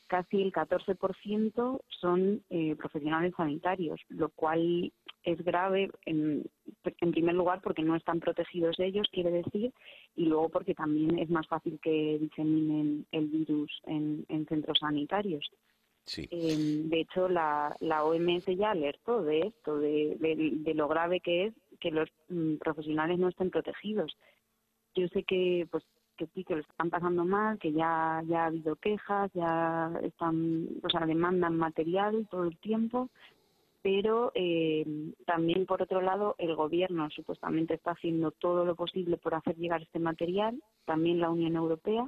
[0.09, 4.91] casi el 14% son eh, profesionales sanitarios, lo cual
[5.23, 6.49] es grave en,
[6.83, 9.71] en primer lugar porque no están protegidos ellos, quiere decir,
[10.15, 15.47] y luego porque también es más fácil que diseminen el virus en, centros sanitarios.
[16.05, 16.27] Sí.
[16.31, 21.45] Em, de hecho, la, la OMS ya alertó de esto, de, de, lo grave que
[21.45, 24.17] es que los mm, profesionales no estén protegidos.
[24.95, 25.83] Yo sé que pues
[26.19, 30.67] que sí que lo están pasando mal, que ya ya ha habido quejas, ya están,
[30.83, 33.09] o sea, demandan material todo el tiempo,
[33.81, 34.85] pero eh,
[35.25, 39.81] también por otro lado el gobierno supuestamente está haciendo todo lo posible por hacer llegar
[39.81, 42.05] este material, también la Unión Europea,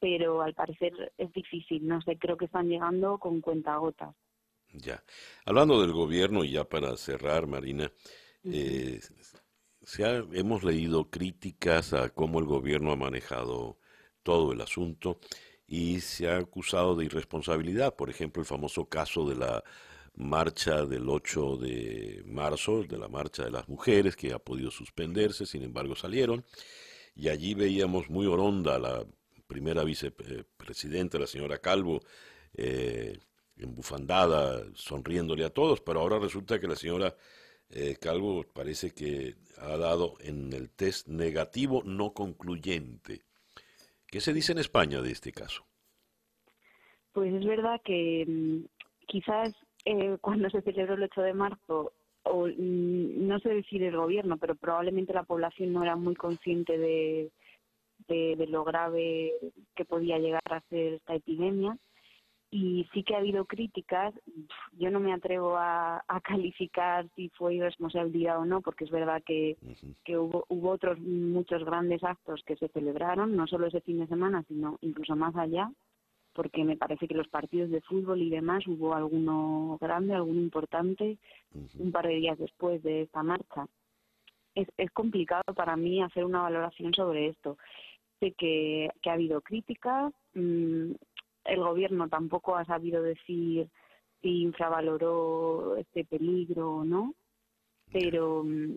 [0.00, 4.16] pero al parecer es difícil, no sé, creo que están llegando con cuentagotas.
[4.72, 5.00] Ya.
[5.46, 7.92] Hablando del gobierno, y ya para cerrar, Marina,
[8.42, 8.98] eh,
[9.84, 13.78] se hemos leído críticas a cómo el gobierno ha manejado
[14.22, 15.18] todo el asunto
[15.66, 17.94] y se ha acusado de irresponsabilidad.
[17.94, 19.64] Por ejemplo, el famoso caso de la
[20.16, 25.46] marcha del 8 de marzo, de la marcha de las mujeres, que ha podido suspenderse,
[25.46, 26.44] sin embargo salieron,
[27.14, 29.04] y allí veíamos muy oronda la
[29.46, 32.00] primera vicepresidenta, la señora Calvo,
[32.54, 33.18] eh,
[33.56, 37.16] embufandada, sonriéndole a todos, pero ahora resulta que la señora
[37.70, 43.22] eh, Calvo parece que ha dado en el test negativo no concluyente.
[44.06, 45.66] ¿Qué se dice en España de este caso?
[47.12, 48.64] Pues es verdad que mm,
[49.06, 49.54] quizás
[49.84, 51.92] eh, cuando se celebró el 8 de marzo,
[52.24, 56.78] o, mm, no sé decir el gobierno, pero probablemente la población no era muy consciente
[56.78, 57.30] de,
[58.08, 59.32] de, lo grave
[59.74, 61.76] que podía llegar a ser esta epidemia.
[62.56, 64.14] Y sí que ha habido críticas,
[64.78, 69.24] yo no me atrevo a, a calificar si fue irresponsabilidad o no, porque es verdad
[69.26, 69.56] que,
[70.04, 74.06] que hubo, hubo otros muchos grandes actos que se celebraron, no solo ese fin de
[74.06, 75.68] semana, sino incluso más allá,
[76.32, 81.18] porque me parece que los partidos de fútbol y demás hubo alguno grande, alguno importante,
[81.80, 83.66] un par de días después de esta marcha.
[84.54, 87.58] Es, es complicado para mí hacer una valoración sobre esto.
[88.20, 90.92] Sé que, que ha habido críticas, mm,
[91.44, 93.68] el gobierno tampoco ha sabido decir
[94.22, 97.14] si infravaloró este peligro o no,
[97.92, 98.76] pero mm,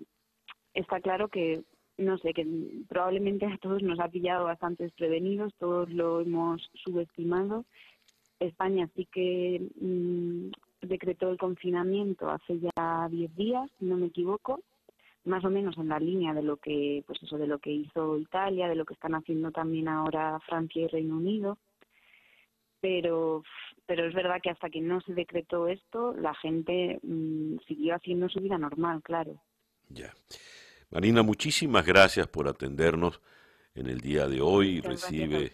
[0.74, 1.64] está claro que
[1.98, 2.46] no sé, que
[2.88, 7.66] probablemente a todos nos ha pillado bastante desprevenidos, todos lo hemos subestimado.
[8.40, 10.52] España sí que mm,
[10.82, 14.62] decretó el confinamiento hace ya 10 días, si no me equivoco,
[15.26, 18.18] más o menos en la línea de lo que, pues eso, de lo que hizo
[18.18, 21.58] Italia, de lo que están haciendo también ahora Francia y Reino Unido.
[22.80, 23.44] Pero,
[23.86, 28.30] pero es verdad que hasta que no se decretó esto, la gente mm, siguió haciendo
[28.30, 29.42] su vida normal, claro.
[29.90, 30.14] Ya.
[30.92, 33.20] Marina, muchísimas gracias por atendernos
[33.74, 34.82] en el día de hoy.
[34.82, 35.54] Recibe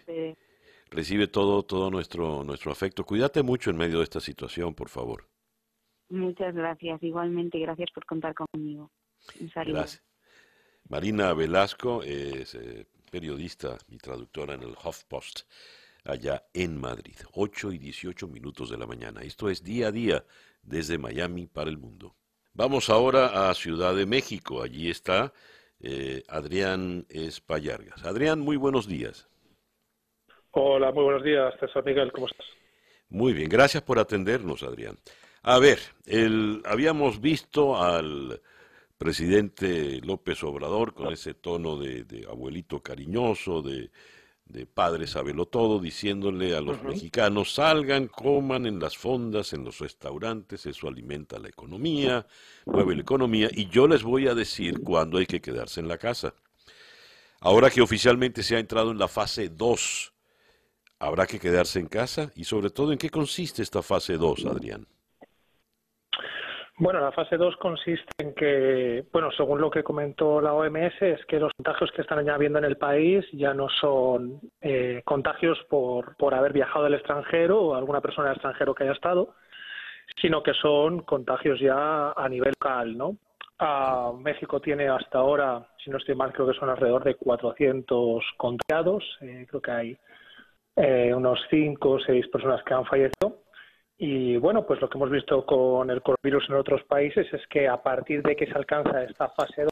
[0.94, 3.04] recibe todo, todo nuestro, nuestro afecto.
[3.04, 5.28] Cuídate mucho en medio de esta situación, por favor.
[6.08, 8.90] Muchas gracias, igualmente, gracias por contar conmigo.
[9.40, 9.74] Un saludo.
[9.74, 10.02] Gracias.
[10.88, 15.40] Marina Velasco es eh, periodista y traductora en el HuffPost,
[16.04, 17.16] allá en Madrid.
[17.32, 19.22] 8 y 18 minutos de la mañana.
[19.22, 20.24] Esto es día a día
[20.62, 22.14] desde Miami para el mundo.
[22.52, 24.62] Vamos ahora a Ciudad de México.
[24.62, 25.32] Allí está
[25.80, 28.04] eh, Adrián Espallargas.
[28.04, 29.28] Adrián, muy buenos días.
[30.52, 32.46] Hola, muy buenos días, César Miguel, ¿cómo estás?
[33.08, 34.96] Muy bien, gracias por atendernos, Adrián.
[35.42, 38.40] A ver, el, habíamos visto al
[38.96, 43.90] presidente López Obrador con ese tono de, abuelito cariñoso, de,
[44.46, 49.78] de padre sabelo todo, diciéndole a los mexicanos salgan, coman en las fondas, en los
[49.78, 52.26] restaurantes, eso alimenta la economía,
[52.66, 55.98] mueve la economía, y yo les voy a decir cuándo hay que quedarse en la
[55.98, 56.34] casa.
[57.40, 60.12] Ahora que oficialmente se ha entrado en la fase 2,
[60.98, 62.30] ¿habrá que quedarse en casa?
[62.34, 64.86] Y sobre todo, ¿en qué consiste esta fase 2, Adrián?
[66.76, 71.24] Bueno, la fase 2 consiste en que, bueno, según lo que comentó la OMS, es
[71.26, 75.56] que los contagios que están ya habiendo en el país ya no son eh, contagios
[75.70, 79.36] por, por haber viajado al extranjero o alguna persona del extranjero que haya estado,
[80.20, 83.18] sino que son contagios ya a nivel local, ¿no?
[83.60, 88.24] Ah, México tiene hasta ahora, si no estoy mal, creo que son alrededor de 400
[88.36, 89.04] contagiados.
[89.20, 89.98] Eh, creo que hay
[90.74, 93.43] eh, unos 5 o 6 personas que han fallecido.
[93.96, 97.68] Y bueno, pues lo que hemos visto con el coronavirus en otros países es que
[97.68, 99.70] a partir de que se alcanza esta fase 2,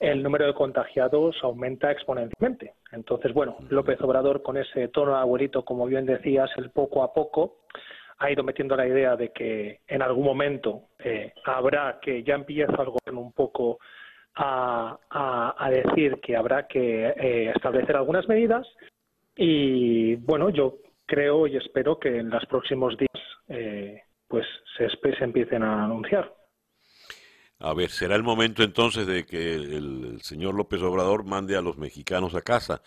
[0.00, 2.74] el número de contagiados aumenta exponencialmente.
[2.90, 7.58] Entonces, bueno, López Obrador con ese tono abuelito, como bien decías, el poco a poco,
[8.18, 12.82] ha ido metiendo la idea de que en algún momento eh, habrá que, ya empieza
[12.82, 13.78] el gobierno un poco
[14.34, 14.98] a,
[15.70, 18.66] decir que habrá que eh, establecer algunas medidas.
[19.36, 24.46] Y bueno, yo creo y espero que en los próximos días eh, pues
[24.76, 26.34] se, se empiecen a anunciar.
[27.58, 31.78] A ver, será el momento entonces de que el, señor López Obrador mande a los
[31.78, 32.82] mexicanos a casa.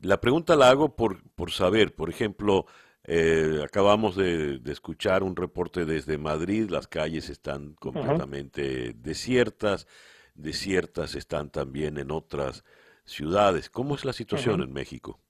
[0.00, 2.66] La pregunta la hago por, por saber, por ejemplo,
[3.04, 9.86] eh, acabamos de, escuchar un reporte desde Madrid, las calles están completamente desiertas,
[10.34, 12.64] desiertas están también en otras
[13.04, 13.70] ciudades.
[13.70, 15.20] ¿Cómo es la situación en México?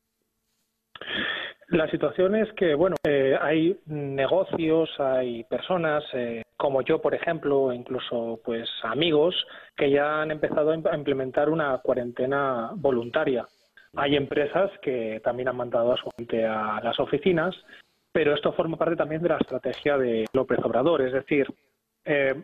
[1.72, 7.72] La situación es que, bueno, eh, hay negocios, hay personas eh, como yo, por ejemplo,
[7.72, 9.34] incluso pues amigos
[9.74, 13.46] que ya han empezado a implementar una cuarentena voluntaria.
[13.96, 17.54] Hay empresas que también han mandado a su gente a las oficinas,
[18.12, 21.46] pero esto forma parte también de la estrategia de López Obrador, es decir,
[22.04, 22.34] eh,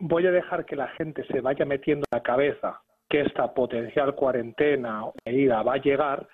[0.00, 4.16] voy a dejar que la gente se vaya metiendo en la cabeza que esta potencial
[4.16, 6.26] cuarentena o medida va a llegar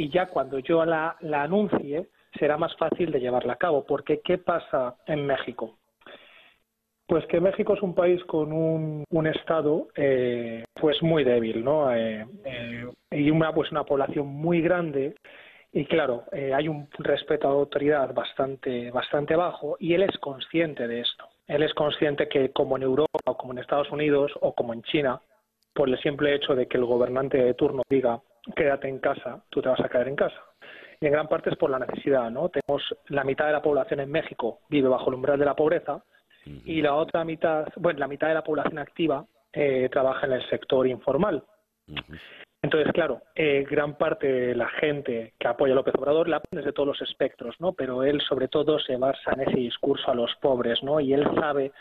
[0.00, 2.06] y ya cuando yo la, anuncie
[2.38, 3.84] será más fácil de llevarla a cabo.
[3.84, 5.76] Porque ¿qué pasa en México?
[7.06, 11.94] Pues que México es un país con un, un estado eh, pues muy débil, ¿no?
[11.94, 15.16] Eh, eh, y una pues una población muy grande
[15.70, 20.88] y claro hay un respeto a la autoridad bastante bastante bajo y él es consciente
[20.88, 21.26] de esto.
[21.46, 24.82] Él es consciente que como en Europa o como en Estados Unidos o como en
[24.82, 25.20] China,
[25.74, 28.20] por el simple hecho de que el gobernante de turno diga
[28.54, 30.40] quédate en casa, tú te vas a quedar en casa.
[31.00, 32.50] Y en gran parte es por la necesidad, ¿no?
[32.50, 36.02] Tenemos la mitad de la población en México vive bajo el umbral de la pobreza
[36.64, 40.48] y la otra mitad, bueno, la mitad de la población activa eh, trabaja en el
[40.48, 41.42] sector informal.
[42.62, 46.60] Entonces, claro, eh, gran parte de la gente que apoya a López Obrador la pone
[46.60, 47.72] desde todos los espectros, ¿no?
[47.72, 51.00] Pero él, sobre todo, se basa en ese discurso a los pobres, ¿no?
[51.00, 51.72] Y él sabe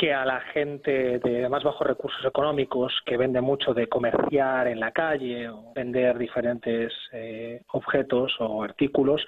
[0.00, 4.80] que a la gente de más bajos recursos económicos que vende mucho de comerciar en
[4.80, 9.22] la calle o vender diferentes eh, objetos o artículos,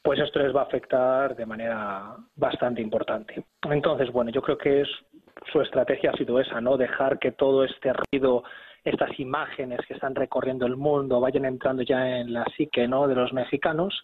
[0.00, 3.44] pues esto les va a afectar de manera bastante importante.
[3.70, 4.88] Entonces, bueno, yo creo que es,
[5.52, 6.78] su estrategia ha sido esa, ¿no?
[6.78, 8.44] Dejar que todo este ruido,
[8.82, 13.06] estas imágenes que están recorriendo el mundo vayan entrando ya en la psique, ¿no?
[13.08, 14.02] De los mexicanos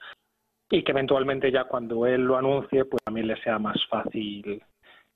[0.68, 4.62] y que eventualmente ya cuando él lo anuncie, pues a mí le sea más fácil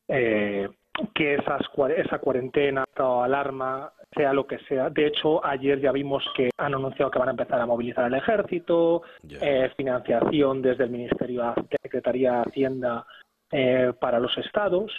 [0.08, 0.66] eh,
[1.14, 1.62] que esas,
[1.96, 4.90] esa cuarentena o alarma sea lo que sea.
[4.90, 8.14] De hecho, ayer ya vimos que han anunciado que van a empezar a movilizar el
[8.14, 13.06] ejército, eh, financiación desde el Ministerio de Secretaría de Hacienda
[13.50, 14.92] eh, para los estados.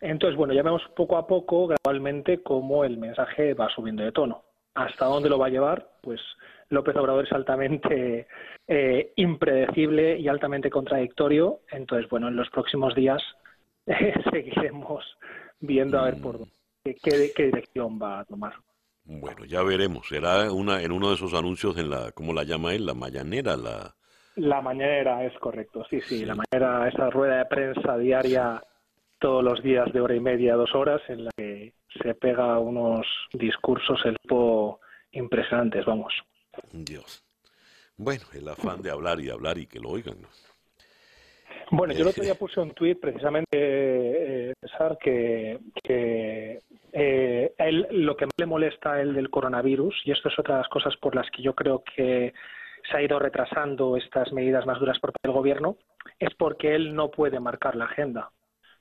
[0.00, 4.44] Entonces, bueno, ya vemos poco a poco, gradualmente, cómo el mensaje va subiendo de tono.
[4.74, 5.88] ¿Hasta dónde lo va a llevar?
[6.02, 6.20] Pues
[6.68, 8.26] López Obrador es altamente
[8.66, 11.60] eh, impredecible y altamente contradictorio.
[11.70, 13.22] Entonces, bueno, en los próximos días
[14.32, 15.04] seguiremos
[15.60, 16.50] viendo a ver por mm.
[16.84, 18.54] qué, qué dirección va a tomar.
[19.04, 20.08] Bueno, ya veremos.
[20.08, 22.86] Será una en uno de esos anuncios en la, ¿cómo la llama él?
[22.86, 23.94] La mañanera, la,
[24.36, 28.62] La mañanera es correcto, sí, sí, la mañanera, esa rueda de prensa diaria
[29.18, 33.06] todos los días de hora y media, dos horas, en la que se pega unos
[33.32, 34.80] discursos el po
[35.12, 36.12] impresionantes, vamos.
[36.72, 37.24] Dios.
[37.96, 40.16] Bueno, el afán de hablar y hablar y que lo oigan.
[41.76, 44.54] Bueno, yo el otro día puse un tuit precisamente, eh,
[45.00, 46.60] que, que
[46.92, 50.54] eh, él, lo que más le molesta a él del coronavirus, y esto es otra
[50.54, 52.32] de las cosas por las que yo creo que
[52.88, 55.76] se ha ido retrasando estas medidas más duras por parte del gobierno,
[56.20, 58.30] es porque él no puede marcar la agenda.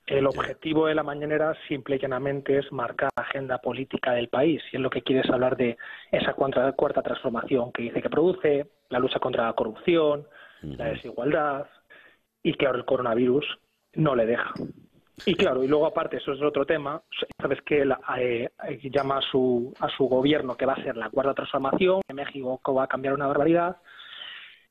[0.06, 4.62] El objetivo de la mañanera simple y llanamente es marcar la agenda política del país
[4.72, 5.78] y es lo que quiere es hablar de
[6.12, 10.28] esa cuarta transformación que dice que produce, la lucha contra la corrupción,
[10.62, 11.66] la desigualdad
[12.44, 13.46] y que ahora el coronavirus
[13.94, 14.54] no le deja.
[15.26, 17.02] Y claro, y luego aparte, eso es otro tema,
[17.40, 18.50] sabes que él eh,
[18.92, 22.74] llama a su, a su gobierno que va a ser la cuarta transformación, que México
[22.74, 23.78] va a cambiar una barbaridad.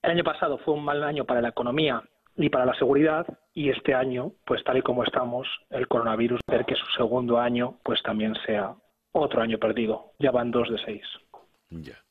[0.02, 2.02] El año pasado fue un mal año para la economía
[2.36, 6.64] y para la seguridad y este año, pues tal y como estamos, el coronavirus, ver
[6.64, 8.74] que su segundo año pues también sea
[9.12, 10.12] otro año perdido.
[10.18, 11.04] Ya van dos de seis.
[11.70, 12.02] Ya.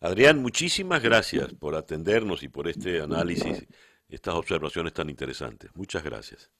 [0.00, 3.66] Adrián, muchísimas gracias por atendernos y por este análisis,
[4.08, 5.70] estas observaciones tan interesantes.
[5.74, 6.50] Muchas gracias.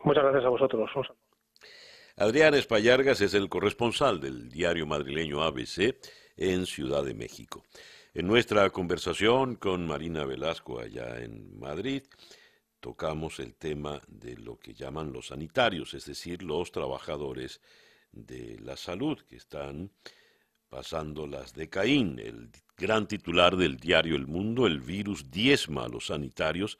[0.00, 0.90] Muchas gracias a vosotros.
[2.16, 5.96] Adrián Espallargas es el corresponsal del diario madrileño ABC
[6.36, 7.64] en Ciudad de México.
[8.14, 12.02] En nuestra conversación con Marina Velasco allá en Madrid,
[12.80, 17.60] tocamos el tema de lo que llaman los sanitarios, es decir, los trabajadores
[18.12, 19.90] de la salud que están
[20.68, 22.18] pasando las de Caín.
[22.18, 26.78] El gran titular del diario El Mundo, el virus diezma a los sanitarios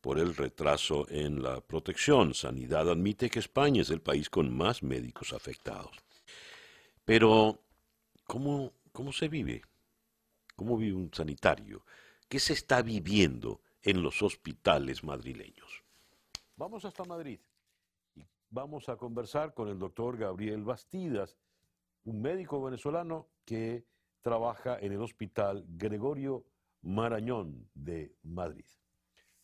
[0.00, 2.34] por el retraso en la protección.
[2.34, 5.96] Sanidad admite que España es el país con más médicos afectados.
[7.04, 7.60] Pero,
[8.24, 9.62] ¿cómo, cómo se vive
[10.60, 11.86] ¿Cómo vive un sanitario?
[12.28, 15.82] ¿Qué se está viviendo en los hospitales madrileños?
[16.54, 17.40] Vamos hasta Madrid
[18.14, 21.38] y vamos a conversar con el doctor Gabriel Bastidas,
[22.04, 23.84] un médico venezolano que
[24.22, 26.44] trabaja en el Hospital Gregorio
[26.82, 28.64] Marañón de Madrid.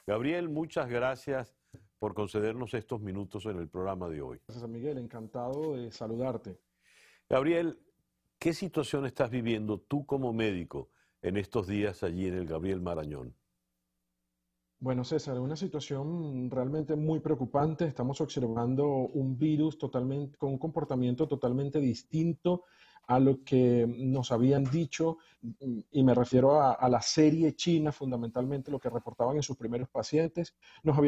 [0.07, 1.57] Gabriel, muchas gracias
[1.99, 4.41] por concedernos estos minutos en el programa de hoy.
[4.47, 4.99] Gracias, Miguel.
[4.99, 6.61] Encantado de saludarte.
[7.29, 7.79] Gabriel,
[8.39, 10.91] ¿qué situación estás viviendo tú como médico
[11.23, 13.35] en estos días allí en el Gabriel Marañón?
[14.79, 17.87] Bueno, César, una situación realmente muy preocupante.
[17.87, 19.79] Estamos observando un virus
[20.37, 22.65] con un comportamiento totalmente distinto
[23.07, 25.19] a lo que nos habían dicho,
[25.93, 30.55] y me refiero a, la serie china, fundamentalmente lo que reportaban en sus primeros pacientes.
[30.83, 30.99] Nos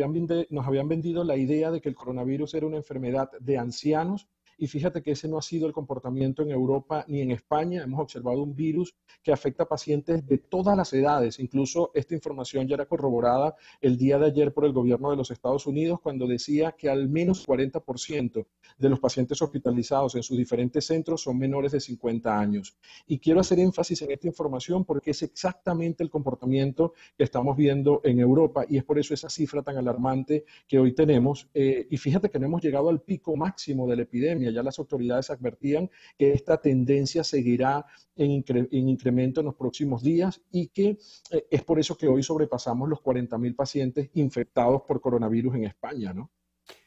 [0.50, 4.28] nos habían vendido la idea de que el coronavirus era una enfermedad de ancianos
[4.58, 7.82] y fíjate que ese no ha sido el comportamiento en Europa ni en España.
[7.84, 11.38] Hemos observado un virus que afecta a pacientes de todas las edades.
[11.38, 15.30] Incluso esta información ya era corroborada el día de ayer por el gobierno de los
[15.30, 18.46] Estados Unidos cuando decía que al menos 40%
[18.76, 22.76] de los pacientes hospitalizados en sus diferentes centros son menores de 50 años.
[23.06, 28.00] Y quiero hacer énfasis en esta información porque es exactamente el comportamiento que estamos viendo
[28.02, 31.48] en Europa y es por eso esa cifra tan alarmante que hoy tenemos.
[31.54, 34.78] Eh, y fíjate que no hemos llegado al pico máximo de la epidemia ya las
[34.78, 37.86] autoridades advertían que esta tendencia seguirá
[38.16, 40.98] en, incremento en los próximos días y que
[41.30, 46.12] eh, es por eso que hoy sobrepasamos los 40.000 pacientes infectados por coronavirus en España,
[46.12, 46.30] ¿no?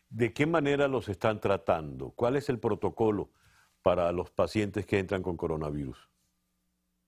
[0.09, 2.11] ¿De qué manera los están tratando?
[2.11, 3.31] ¿Cuál es el protocolo
[3.81, 5.97] para los pacientes que entran con coronavirus?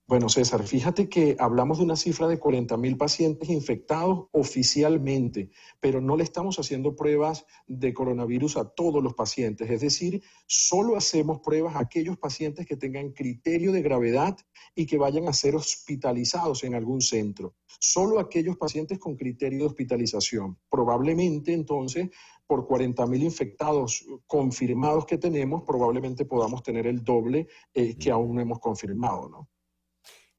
[0.06, 5.48] Bueno, César, fíjate que hablamos de una cifra de 40 mil pacientes infectados oficialmente,
[5.80, 9.70] pero no le estamos haciendo pruebas de coronavirus a todos los pacientes.
[9.70, 14.36] Es decir, solo hacemos pruebas a aquellos pacientes que tengan criterio de gravedad
[14.74, 17.54] y que vayan a ser hospitalizados en algún centro.
[17.80, 20.58] Solo aquellos pacientes con criterio de hospitalización.
[20.68, 22.10] Probablemente entonces
[22.46, 28.34] por 40 mil infectados confirmados que tenemos, probablemente podamos tener el doble eh, que aún
[28.34, 29.48] no hemos confirmado, ¿no?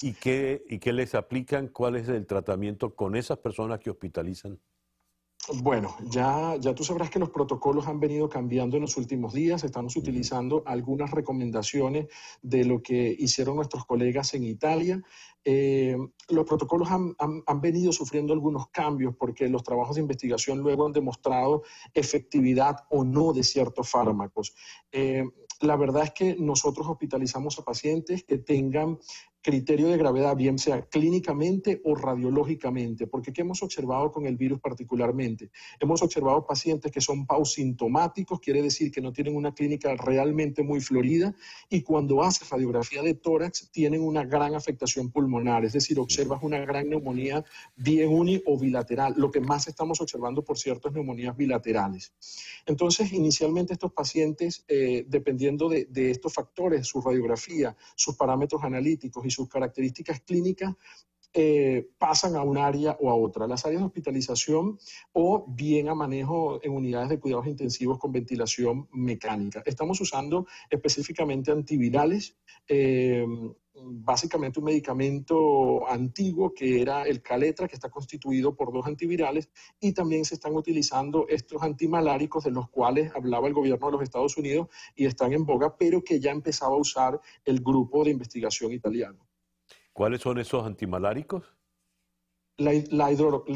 [0.06, 1.70] ¿Y qué, ¿Y qué les aplican?
[1.70, 4.60] ¿Cuál es el tratamiento con esas personas que hospitalizan?
[5.64, 9.64] Bueno, ya, ya tú sabrás que los protocolos han venido cambiando en los últimos días.
[9.64, 12.06] Estamos utilizando algunas recomendaciones
[12.44, 15.02] de lo que hicieron nuestros colegas en Italia.
[15.44, 15.98] Eh,
[16.30, 20.92] los protocolos han, han, venido sufriendo algunos cambios porque los trabajos de investigación luego han
[20.92, 21.64] demostrado
[21.96, 24.54] efectividad o no de ciertos fármacos.
[24.92, 25.24] Eh,
[25.62, 29.00] la verdad es que nosotros hospitalizamos a pacientes que tengan
[29.46, 34.60] criterio de gravedad, bien sea clínicamente o radiológicamente, porque ¿qué hemos observado con el virus
[34.60, 35.52] particularmente?
[35.80, 40.82] Hemos observado pacientes que son pausintomáticos, quiere decir que no tienen una clínica realmente muy
[40.82, 41.36] florida,
[41.70, 46.58] y cuando haces radiografía de tórax tienen una gran afectación pulmonar, es decir, observas una
[46.66, 47.46] gran neumonía
[47.76, 49.14] bien uni o bilateral.
[49.16, 52.14] Lo que más estamos observando, por cierto, es neumonías bilaterales.
[52.66, 59.30] Entonces, inicialmente estos pacientes, eh, dependiendo de, estos factores, su radiografía, sus parámetros analíticos y
[59.30, 60.76] sus características clínicas,
[61.38, 64.80] eh, pasan a un área o a otra, las áreas de hospitalización
[65.12, 69.62] o bien a manejo en unidades de cuidados intensivos con ventilación mecánica.
[69.66, 72.38] Estamos usando específicamente antivirales,
[72.70, 73.26] eh,
[73.74, 79.50] básicamente un medicamento antiguo que era el Caletra, que está constituido por dos antivirales,
[79.82, 84.04] y también se están utilizando estos antimaláricos de los cuales hablaba el gobierno de los
[84.04, 88.12] Estados Unidos y están en boga, pero que ya empezaba a usar el grupo de
[88.12, 89.20] investigación italiano.
[89.96, 91.56] ¿Cuáles son esos antimaláricos?
[92.58, 92.74] La,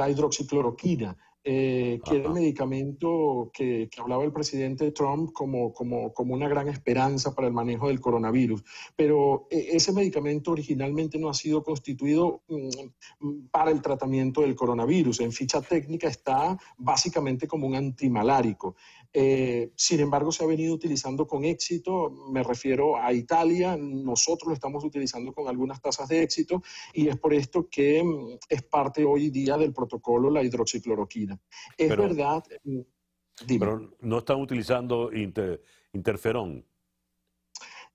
[0.10, 6.48] hidroxicloroquina, eh, que era el medicamento que, hablaba el presidente Trump como, como, como, una
[6.48, 8.64] gran esperanza para el manejo del coronavirus.
[8.96, 15.20] Pero eh, ese medicamento originalmente no ha sido constituido mm, para el tratamiento del coronavirus.
[15.20, 18.78] En ficha técnica está básicamente como un antimalárico.
[19.12, 24.54] Eh, sin embargo, se ha venido utilizando con éxito, me refiero a Italia, nosotros lo
[24.54, 26.62] estamos utilizando con algunas tasas de éxito
[26.94, 31.40] y es por esto que mm, es parte hoy día del protocolo la hidroxicloroquina.
[31.78, 32.44] Es verdad...
[32.64, 32.82] Mm,
[33.58, 35.10] pero no están utilizando
[35.94, 36.66] interferón.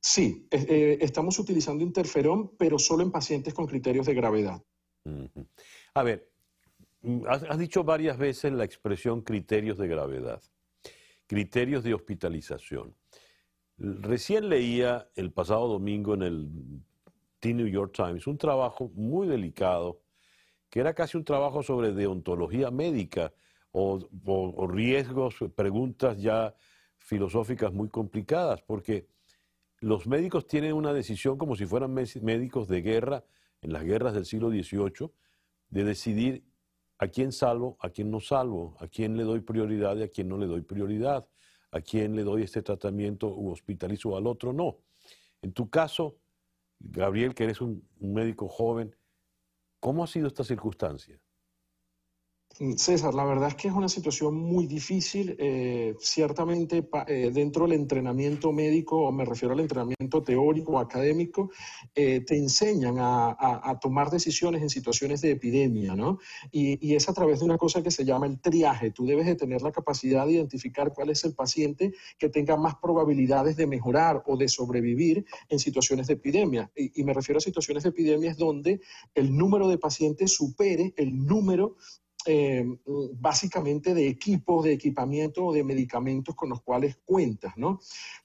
[0.00, 4.62] Sí, eh, estamos utilizando interferón, pero solo en pacientes con criterios de gravedad.
[5.94, 6.32] A ver,
[7.02, 10.42] mm, has, dicho varias veces la expresión criterios de gravedad
[11.26, 12.94] criterios de hospitalización.
[13.76, 16.48] Recién leía el pasado domingo en el
[17.40, 20.00] The New York Times un trabajo muy delicado,
[20.70, 23.32] que era casi un trabajo sobre deontología médica
[23.72, 26.54] o, riesgos, preguntas ya
[26.98, 29.08] filosóficas muy complicadas, porque
[29.80, 33.24] los médicos tienen una decisión como si fueran médicos de guerra
[33.60, 35.10] en las guerras del siglo XVIII,
[35.68, 36.44] de decidir
[36.98, 40.28] a quién salvo, a quién no salvo, a quién le doy prioridad y a quién
[40.28, 41.28] no le doy prioridad,
[41.70, 44.78] a quién le doy este tratamiento o hospitalizo al otro no.
[45.42, 46.18] En tu caso,
[46.78, 48.94] Gabriel, que eres un, un médico joven,
[49.80, 51.20] ¿cómo ha sido esta circunstancia?
[52.76, 55.34] César, la verdad es que es una situación muy difícil.
[55.40, 61.50] Eh, ciertamente, eh, dentro del entrenamiento médico, o me refiero al entrenamiento teórico académico,
[61.96, 66.18] eh, te enseñan a, tomar decisiones en situaciones de epidemia, ¿no?
[66.52, 68.92] Y, y, es a través de una cosa que se llama el triaje.
[68.92, 72.76] Tú debes de tener la capacidad de identificar cuál es el paciente que tenga más
[72.76, 76.70] probabilidades de mejorar o de sobrevivir en situaciones de epidemia.
[76.76, 78.80] Y, y me refiero a situaciones de epidemias donde
[79.14, 81.76] el número de pacientes supere el número
[82.26, 82.64] eh,
[83.14, 87.80] básicamente de equipos, de equipamiento o de medicamentos con los cuales cuentas, ¿no?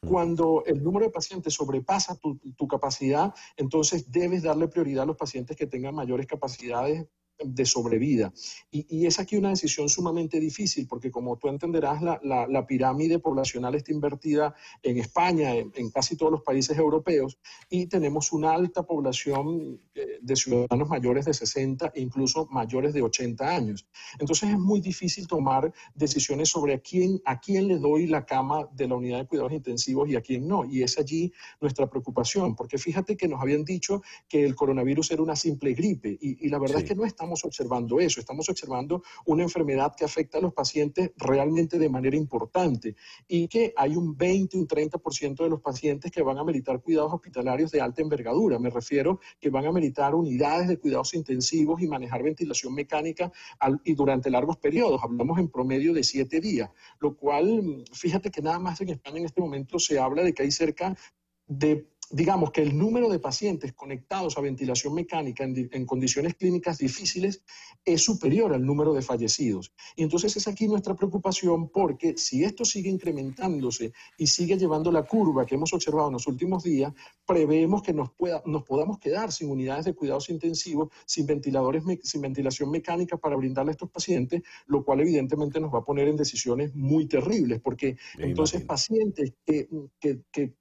[0.06, 5.18] Cuando el número de pacientes sobrepasa tu, tu capacidad, entonces debes darle prioridad a los
[5.18, 7.08] pacientes que tengan mayores capacidades
[7.44, 8.34] de sobrevida.
[8.72, 13.92] Y, es aquí una decisión sumamente difícil, porque como tú entenderás, la, pirámide poblacional está
[13.92, 14.54] invertida
[14.84, 17.40] en España, en, casi todos los países europeos,
[17.70, 23.02] y tenemos una alta población eh, de ciudadanos mayores de 60 e incluso mayores de
[23.02, 23.88] 80 años.
[24.20, 28.68] Entonces es muy difícil tomar decisiones sobre a quién, a quién le doy la cama
[28.74, 30.66] de la unidad de cuidados intensivos y a quién no.
[30.66, 35.24] Y es allí nuestra preocupación, porque fíjate que nos habían dicho que el coronavirus era
[35.24, 39.04] una simple gripe, y, la verdad es que no estamos estamos observando eso, estamos observando
[39.26, 42.96] una enfermedad que afecta a los pacientes realmente de manera importante
[43.28, 47.14] y que hay un 20, un 30% de los pacientes que van a meritar cuidados
[47.14, 48.58] hospitalarios de alta envergadura.
[48.58, 53.32] Me refiero que van a meritar unidades de cuidados intensivos y manejar ventilación mecánica
[53.84, 55.02] y durante largos periodos.
[55.04, 59.26] Hablamos en promedio de siete días, lo cual, fíjate que nada más en España en
[59.26, 60.98] este momento se habla de que hay cerca
[61.46, 67.44] de digamos que el número de pacientes conectados a ventilación mecánica en, condiciones clínicas difíciles
[67.86, 69.72] es superior al número de fallecidos.
[69.96, 75.04] Y entonces es aquí nuestra preocupación porque si esto sigue incrementándose y sigue llevando la
[75.04, 76.94] curva que hemos observado en los últimos días,
[77.26, 82.22] preveemos que nos, pueda, nos podamos quedar sin unidades de cuidados intensivos, sin ventiladores, sin
[82.22, 86.16] ventilación mecánica para brindarle a estos pacientes, lo cual evidentemente nos va a poner en
[86.16, 89.68] decisiones muy terribles, porque entonces pacientes que,
[90.00, 90.56] que, que,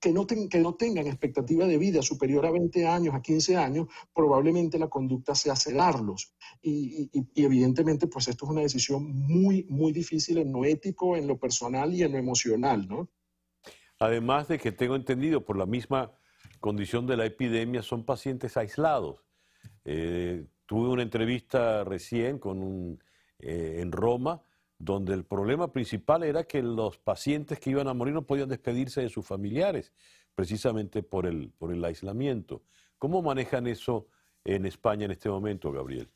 [0.00, 3.54] que no, ten, que no tengan expectativa de vida superior a 20 años, a 15
[3.58, 6.32] años, probablemente la conducta sea cedarlos.
[6.62, 11.26] Y, y, evidentemente, pues esto es una decisión muy, muy difícil en lo ético, en
[11.26, 13.10] lo personal y en lo emocional, ¿no?
[13.98, 16.12] Además de que tengo entendido por la misma
[16.60, 19.22] condición de la epidemia son pacientes aislados.
[19.84, 23.04] Eh, tuve una entrevista recién con un,
[23.38, 24.42] eh, en Roma
[24.80, 29.02] donde el problema principal era que los pacientes que iban a morir no podían despedirse
[29.02, 29.92] de sus familiares,
[30.40, 32.62] precisamente por el, por el aislamiento.
[32.96, 34.08] ¿Cómo manejan eso
[34.42, 36.08] en España en este momento, Gabriel?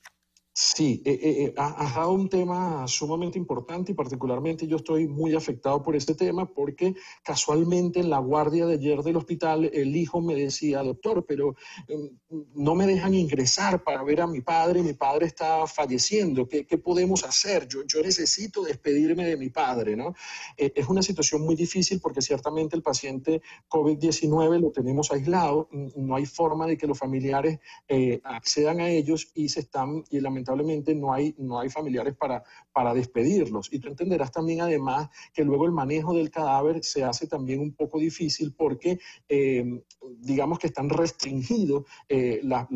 [0.56, 5.34] Sí, eh, eh, eh has dado un tema sumamente importante y particularmente yo estoy muy
[5.34, 6.94] afectado por este tema porque
[7.24, 11.56] casualmente en la guardia de ayer del hospital el hijo me decía, doctor, pero
[11.88, 12.08] em,
[12.54, 16.78] no me dejan ingresar para ver a mi padre, mi padre está falleciendo, ¿qué, qué
[16.78, 17.66] podemos hacer?
[17.66, 20.14] Yo, yo, necesito despedirme de mi padre, ¿no?
[20.56, 26.14] Eh, es una situación muy difícil porque ciertamente el paciente COVID-19 lo tenemos aislado, no
[26.14, 27.58] hay forma de que los familiares
[27.88, 32.14] eh, accedan a ellos y se están, y lamentablemente lamentablemente no hay, no hay familiares
[32.14, 32.42] para,
[32.72, 33.72] para despedirlos.
[33.72, 37.72] Y tú entenderás también además que luego el manejo del cadáver se hace también un
[37.72, 38.98] poco difícil porque
[39.28, 39.82] eh,
[40.18, 42.68] digamos que están restringidos eh, la,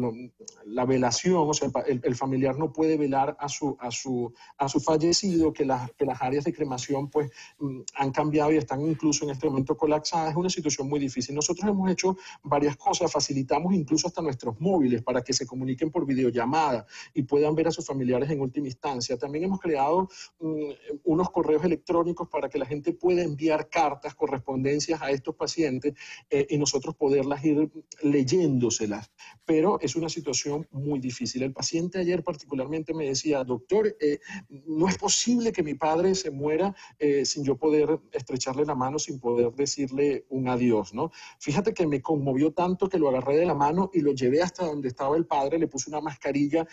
[0.65, 4.81] la, velación, o sea, el, familiar no puede velar a su, a su, a su
[4.81, 9.25] fallecido, que las, que las áreas de cremación pues mm, han cambiado y están incluso
[9.25, 10.31] en este momento colapsadas.
[10.31, 11.35] Es una situación muy difícil.
[11.35, 16.07] Nosotros hemos hecho varias cosas, facilitamos incluso hasta nuestros móviles para que se comuniquen por
[16.07, 19.19] videollamada y puedan ver a sus familiares en última instancia.
[19.19, 20.09] También hemos creado
[20.39, 20.71] mm,
[21.05, 25.95] unos correos electrónicos para que la gente pueda enviar cartas, correspondencias a estos pacientes
[26.31, 27.69] eh, y nosotros poderlas ir
[28.03, 29.11] leyéndoselas.
[29.45, 31.43] Pero es una situación muy difícil.
[31.43, 36.31] El paciente ayer particularmente me decía, doctor, eh, no es posible que mi padre se
[36.31, 41.11] muera eh, sin yo poder estrecharle la mano, sin poder decirle un adiós, ¿no?
[41.41, 44.65] Fíjate que me conmovió tanto que lo agarré de la mano y lo llevé hasta
[44.65, 46.67] donde estaba el padre, le puse una mascarilla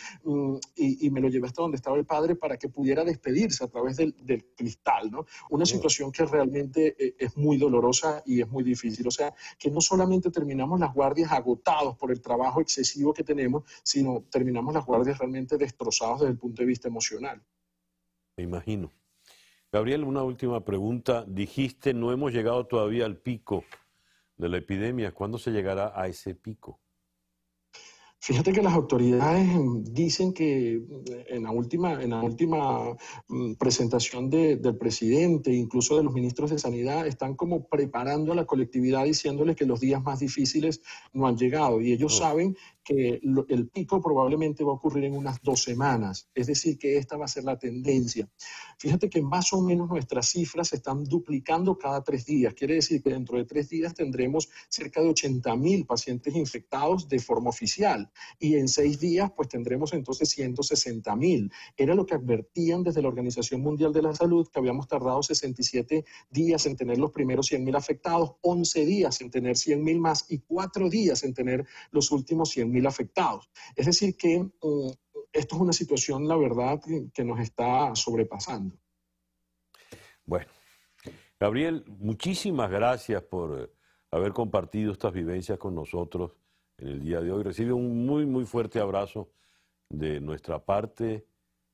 [0.78, 3.68] mm, y, me lo llevé hasta donde estaba el padre para que pudiera despedirse a
[3.68, 4.16] través del,
[4.56, 5.26] cristal, ¿no?
[5.50, 9.08] Una situación que realmente eh, es muy dolorosa y es muy difícil.
[9.08, 13.64] O sea, que no solamente terminamos las guardias agotados por el trabajo excesivo que tenemos,
[13.84, 17.42] sino terminamos las guardias realmente destrozados desde el punto de vista emocional.
[18.38, 18.92] Me imagino.
[19.72, 21.26] Gabriel, una última pregunta.
[21.28, 23.64] Dijiste, no hemos llegado todavía al pico
[24.38, 25.14] de la epidemia.
[25.14, 26.80] ¿Cuándo se llegará a ese pico?
[28.26, 32.98] Fíjate que las autoridades mm, dicen que mm, en la última, en la última
[33.28, 38.46] mm, presentación del presidente, incluso de los ministros de Sanidad, están como preparando a la
[38.46, 40.82] colectividad diciéndoles que los días más difíciles
[41.14, 41.82] no han llegado.
[41.82, 46.48] Y ellos saben que el pico probablemente va a ocurrir en unas dos semanas, es
[46.48, 48.30] decir, que esta va a ser la tendencia.
[48.78, 53.02] Fíjate que más o menos nuestras cifras se están duplicando cada tres días, quiere decir
[53.02, 58.12] que dentro de tres días tendremos cerca de 80 mil pacientes infectados de forma oficial
[58.40, 61.52] y en seis días pues tendremos entonces 160 mil.
[61.76, 66.06] Era lo que advertían desde la Organización Mundial de la Salud, que habíamos tardado 67
[66.30, 70.26] días en tener los primeros 100 mil afectados, 11 días en tener 100 mil más
[70.30, 73.50] y cuatro días en tener los últimos 100 mil afectados.
[73.76, 74.90] Es decir, que mm,
[75.32, 76.80] esto es una situación, la verdad,
[77.14, 78.76] que, nos está sobrepasando.
[80.26, 80.48] Bueno,
[81.40, 83.70] Gabriel, muchísimas gracias por eh,
[84.12, 86.38] haber compartido estas vivencias con nosotros
[86.78, 87.44] en el día de hoy.
[87.44, 89.30] Recibe un muy, muy fuerte abrazo
[89.90, 91.26] de nuestra parte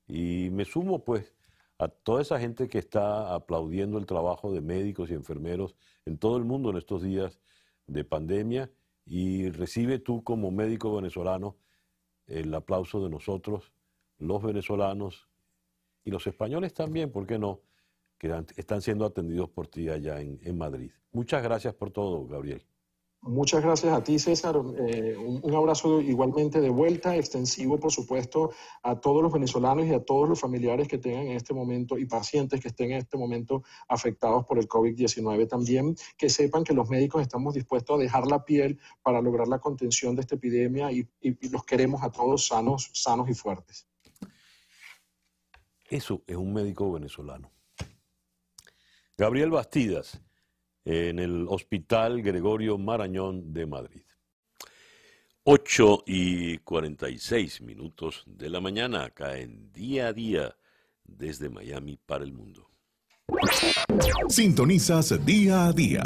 [0.08, 1.34] y me sumo pues
[1.78, 5.76] a toda esa gente que está aplaudiendo el trabajo de médicos y enfermeros
[6.06, 7.40] en todo el mundo en estos días
[7.88, 8.72] de pandemia
[9.14, 11.58] y recibe tú como médico venezolano
[12.28, 13.74] el aplauso de nosotros,
[14.20, 15.28] los venezolanos
[16.06, 17.60] y los españoles también, ¿por qué no?
[18.18, 20.92] Que están siendo atendidos por ti allá en, en Madrid.
[21.12, 22.66] Muchas gracias por todo, Gabriel.
[23.24, 24.56] Muchas gracias a ti, César.
[24.80, 28.50] Eh, un, abrazo igualmente de vuelta, extensivo, por supuesto,
[28.82, 32.06] a todos los venezolanos y a todos los familiares que tengan en este momento y
[32.06, 35.48] pacientes que estén en este momento afectados por el COVID-19.
[35.48, 39.60] También que sepan que los médicos estamos dispuestos a dejar la piel para lograr la
[39.60, 43.88] contención de esta epidemia y, y los queremos a todos sanos, sanos y fuertes.
[45.88, 47.52] Eso es un médico venezolano.
[49.16, 50.20] Gabriel Bastidas
[50.86, 54.04] en el Hospital Gregorio Marañón de Madrid.
[55.44, 60.56] 8 y 46 minutos de la mañana, acá en día a día,
[61.04, 62.70] desde Miami para el mundo.
[64.30, 66.04] Sintonizas día a día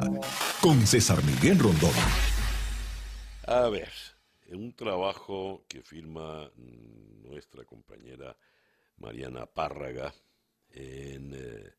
[0.61, 1.91] con César Miguel Rondón.
[3.47, 3.91] A ver,
[4.52, 8.38] un trabajo que firma nuestra compañera
[8.97, 10.14] Mariana Párraga
[10.69, 11.73] en eh,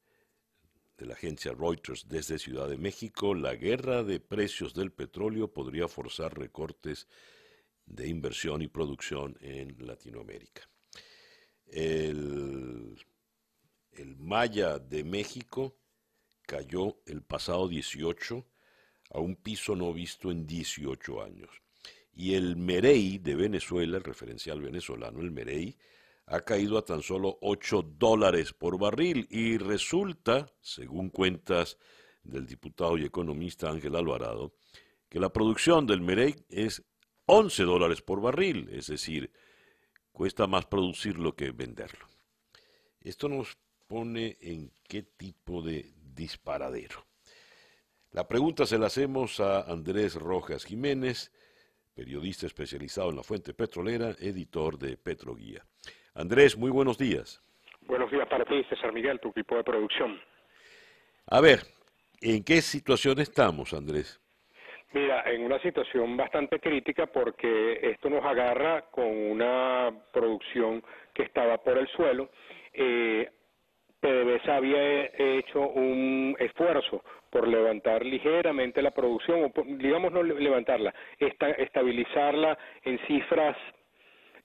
[0.96, 5.88] de la agencia Reuters desde Ciudad de México, la guerra de precios del petróleo podría
[5.88, 7.06] forzar recortes
[7.84, 10.68] de inversión y producción en Latinoamérica.
[11.66, 12.96] El,
[14.18, 15.78] Maya de México
[16.42, 18.46] cayó el pasado 18
[19.10, 21.50] a un piso no visto en 18 años.
[22.12, 25.76] Y el Merey de Venezuela, el referencial venezolano, el Merey,
[26.26, 31.78] ha caído a tan solo 8 dólares por barril y resulta, según cuentas
[32.24, 34.54] del diputado y economista Ángel Alvarado,
[35.08, 36.82] que la producción del Merey es
[37.26, 39.30] 11 dólares por barril, es decir,
[40.10, 42.06] cuesta más producirlo que venderlo.
[43.00, 47.06] Esto nos pone en qué tipo de disparadero.
[48.10, 51.30] La pregunta se la hacemos a Andrés Rojas Jiménez,
[51.94, 55.64] periodista especializado en la fuente petrolera, editor de Petroguía.
[56.16, 57.42] Andrés, muy buenos días.
[57.82, 60.18] Buenos días para ti, César Miguel, tu equipo de producción.
[61.26, 61.60] A ver,
[62.22, 64.18] ¿en qué situación estamos, Andrés?
[64.92, 70.82] Mira, en una situación bastante crítica porque esto nos agarra con una producción
[71.12, 72.30] que estaba por el suelo.
[72.72, 73.28] Eh,
[74.00, 82.56] PDVSA había hecho un esfuerzo por levantar ligeramente la producción, o digamos no levantarla, estabilizarla
[82.84, 83.56] en cifras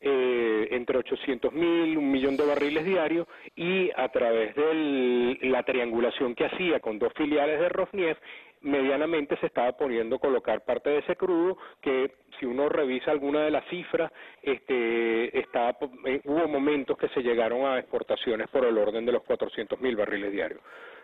[0.01, 6.35] eh, entre 800 mil, un millón de barriles diarios y a través de la triangulación
[6.35, 8.21] que hacía con dos filiales de Rosneft,
[8.61, 13.41] medianamente se estaba poniendo a colocar parte de ese crudo que si uno revisa alguna
[13.41, 14.11] de las cifras,
[14.41, 19.23] este, está, eh, hubo momentos que se llegaron a exportaciones por el orden de los
[19.23, 20.61] 400 mil barriles diarios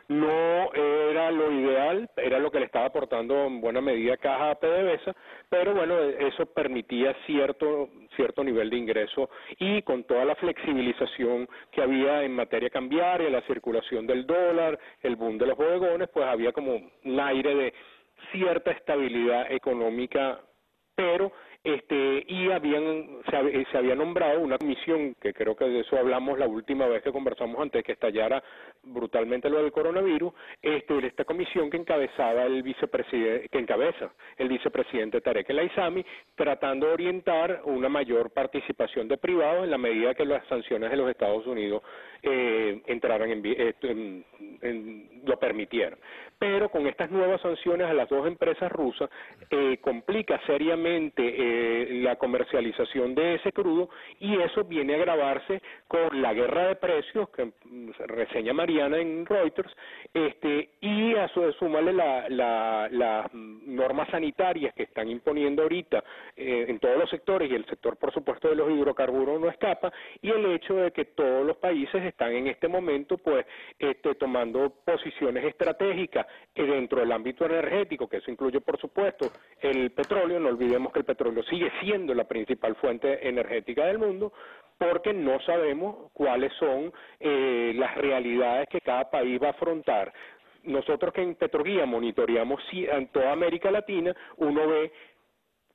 [0.08, 4.60] no era lo ideal, era lo que le estaba aportando en buena medida caja a
[4.60, 5.16] PDVSA,
[5.50, 9.30] pero bueno, eso permitía cierto, cierto nivel de ingreso
[9.60, 15.16] y con toda la flexibilización que había en materia cambiaria, la circulación del dólar, el
[15.16, 17.74] boom de los bodegones, pues había como un aire de
[18.32, 20.40] cierta estabilidad económica,
[20.96, 21.32] pero
[21.68, 26.39] este y habían se, se, había nombrado una comisión que creo que de eso hablamos
[26.39, 28.41] la última vez que conversamos antes que estallara
[28.84, 35.19] brutalmente lo del coronavirus este esta comisión que encabezaba el vicepresidente que encabeza el vicepresidente
[35.19, 40.26] Tarek El Aizami tratando de orientar una mayor participación de privados en la medida que
[40.26, 41.84] las sanciones de los Estados Unidos
[42.23, 44.23] eh, entraran en,
[44.61, 45.99] en, lo permitieran
[46.40, 49.10] pero con estas nuevas sanciones a las dos empresas rusas
[49.50, 53.90] eh, complica seriamente eh, la comercialización de ese crudo
[54.20, 59.26] y eso viene a agravarse con la guerra de precios que mm, reseña Mariana en
[59.26, 59.74] Reuters
[60.14, 66.04] este, y a su sumarle las la, normas sanitarias que están imponiendo ahorita
[66.36, 69.92] eh, en todos los sectores y el sector por supuesto de los hidrocarburos no escapa
[70.22, 73.46] y el hecho de que todos los países están en este momento pues
[73.80, 79.32] este, tomando posiciones estratégicas dentro del ámbito energético, que eso incluye, por supuesto,
[79.62, 80.40] el petróleo.
[80.40, 84.34] No olvidemos que el petróleo sigue siendo la principal fuente energética del mundo,
[84.78, 90.14] porque no sabemos cuáles son eh, las realidades que cada país va a afrontar.
[90.64, 94.91] Nosotros que en Petroguía monitoreamos en toda América Latina, uno ve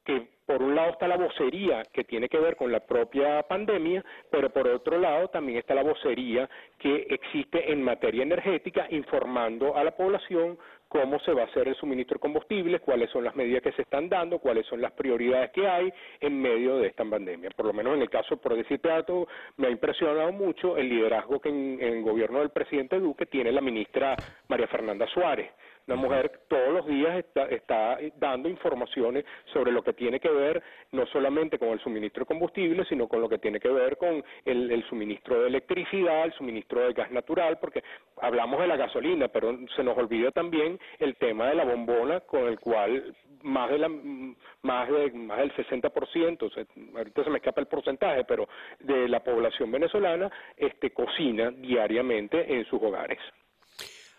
[0.04, 4.04] que por un lado está la vocería que tiene que ver con la propia pandemia,
[4.30, 6.46] pero por otro lado también está la vocería
[6.78, 10.58] que existe en materia energética informando a la población
[10.88, 13.80] cómo se va a hacer el suministro de combustibles, cuáles son las medidas que se
[13.80, 17.48] están dando, cuáles son las prioridades que hay en medio de esta pandemia.
[17.56, 19.26] Por lo menos en el caso, por decirte algo,
[19.56, 23.52] me ha impresionado mucho el liderazgo que en, en el gobierno del presidente Duque tiene
[23.52, 24.16] la ministra
[24.48, 25.50] María Fernanda Suárez
[25.86, 30.62] una mujer todos los días está, está, dando informaciones sobre lo que tiene que ver
[30.92, 34.22] no solamente con el suministro de combustible, sino con lo que tiene que ver con
[34.44, 37.82] el, el suministro de electricidad, el suministro de gas natural, porque
[38.20, 42.46] hablamos de la gasolina, pero se nos olvida también el tema de la bombona con
[42.46, 47.66] el cual más de la más de más del 60%, ahorita se me escapa el
[47.66, 48.48] porcentaje, pero
[48.80, 53.18] de la población venezolana este cocina diariamente en sus hogares.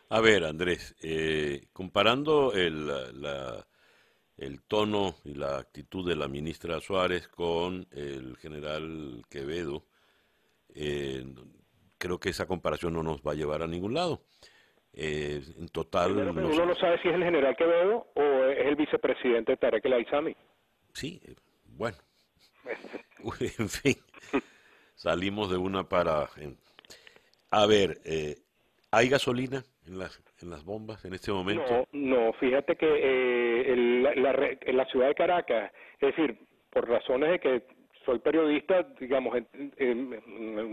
[0.09, 2.88] A ver, Andrés, eh, comparando el,
[4.38, 9.85] el tono y la actitud de la ministra Suárez con el general Quevedo,
[10.75, 11.25] eh,
[11.97, 14.21] creo que esa comparación no nos va a llevar a ningún lado.
[14.93, 16.11] Eh, en total...
[16.11, 20.35] uno no sabe si es el general Quevedo o es el vicepresidente Tarek El Aizami.
[20.93, 21.21] Sí,
[21.65, 21.97] bueno.
[23.39, 23.95] en fin,
[24.95, 26.30] salimos de una para...
[27.49, 27.99] A ver,
[28.91, 29.63] ¿hay gasolina?
[29.88, 31.88] En las, en las bombas en este momento?
[31.91, 36.38] No, no fíjate que eh, en la ciudad de Caracas, es decir,
[36.69, 37.64] por razones de que
[38.05, 39.38] soy periodista, digamos,
[39.77, 40.22] en,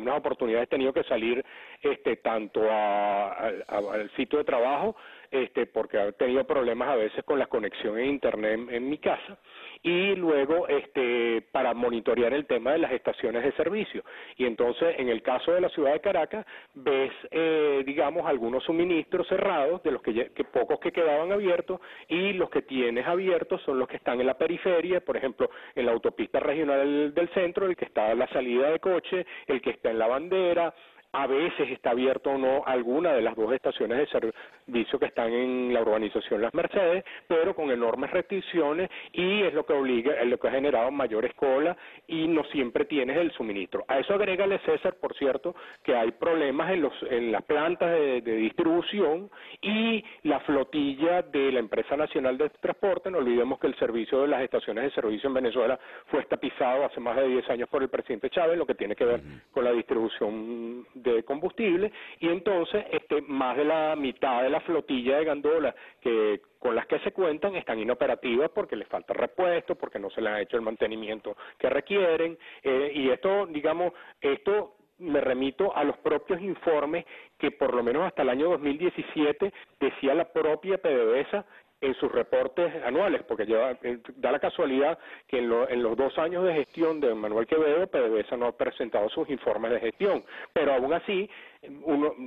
[0.01, 1.45] unas oportunidades he tenido que salir
[1.83, 4.97] este tanto al sitio de trabajo
[5.31, 9.39] este, porque he tenido problemas a veces con la conexión en internet en, mi casa,
[9.83, 14.03] y luego este, para monitorear el tema de las estaciones de servicio.
[14.37, 16.45] Y entonces, en el caso de la ciudad de Caracas,
[16.75, 22.51] ves, eh, digamos, algunos suministros cerrados, de los que, pocos que quedaban abiertos, y los
[22.51, 26.41] que tienes abiertos son los que están en la periferia, por ejemplo, en la autopista
[26.41, 30.07] regional del centro, el que está la salida de coche, el que está en la
[30.07, 30.75] bandera,
[31.13, 35.33] a veces está abierto o no alguna de las dos estaciones de servicio que están
[35.33, 40.27] en la urbanización Las Mercedes, pero con enormes restricciones y es lo que obliga, es
[40.27, 41.77] lo que ha generado mayores colas
[42.07, 43.85] y no siempre tienes el suministro.
[43.89, 48.21] A eso agrégale César, por cierto, que hay problemas en los en las plantas de,
[48.21, 49.31] distribución
[49.61, 53.11] y la flotilla de la empresa nacional de transporte.
[53.11, 57.01] No olvidemos que el servicio de las estaciones de servicio en Venezuela fue estapizado hace
[57.01, 59.21] más de 10 años por el presidente Chávez, lo que tiene que ver
[59.53, 65.19] con la distribución de combustible y entonces este, más de la mitad de la flotilla
[65.19, 69.99] de gandolas que con las que se cuentan están inoperativas porque les falta repuesto, porque
[69.99, 75.21] no se les ha hecho el mantenimiento que requieren eh, y esto, digamos, esto me
[75.21, 77.07] remito a los propios informes
[77.39, 81.47] que por lo menos hasta el año 2017 decía la propia PDVSA
[81.81, 86.55] en sus reportes anuales, porque eh, da la casualidad que en, los dos años de
[86.55, 91.29] gestión de Manuel Quevedo, PDVSA no ha presentado sus informes de gestión, pero aún así,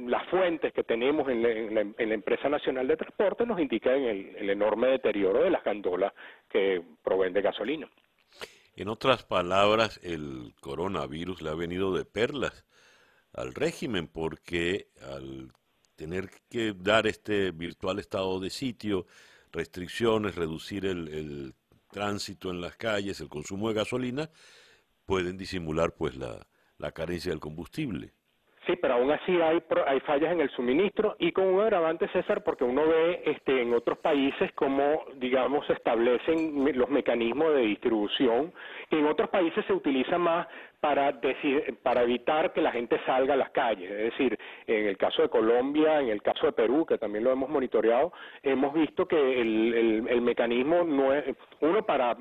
[0.07, 4.88] las fuentes que tenemos en la, Empresa Nacional de Transporte nos indican el, el enorme
[4.88, 6.13] deterioro de las gandolas
[6.49, 7.88] que proveen de gasolina.
[8.75, 12.65] En otras palabras, el coronavirus le ha venido de perlas
[13.34, 15.51] al régimen porque al
[15.95, 19.05] tener que dar este virtual estado de sitio,
[19.53, 21.53] restricciones, reducir el,
[21.91, 24.27] tránsito en las calles, el consumo de gasolina,
[25.05, 26.47] pueden disimular pues la,
[26.80, 28.13] la carencia del combustible.
[28.65, 32.43] Sí, pero aún así hay, hay fallas en el suministro y con un agravante, César,
[32.43, 38.53] porque uno ve este, en otros países cómo, digamos, se establecen los mecanismos de distribución.
[38.89, 40.47] En otros países se utiliza más
[40.84, 41.18] para,
[41.81, 43.89] para evitar que la gente salga a las calles.
[43.89, 44.38] Es decir,
[44.68, 48.11] en el caso de Colombia, en el caso de Perú, que también lo hemos monitoreado,
[48.41, 51.23] hemos visto que el, el, mecanismo no es,
[51.61, 52.18] uno para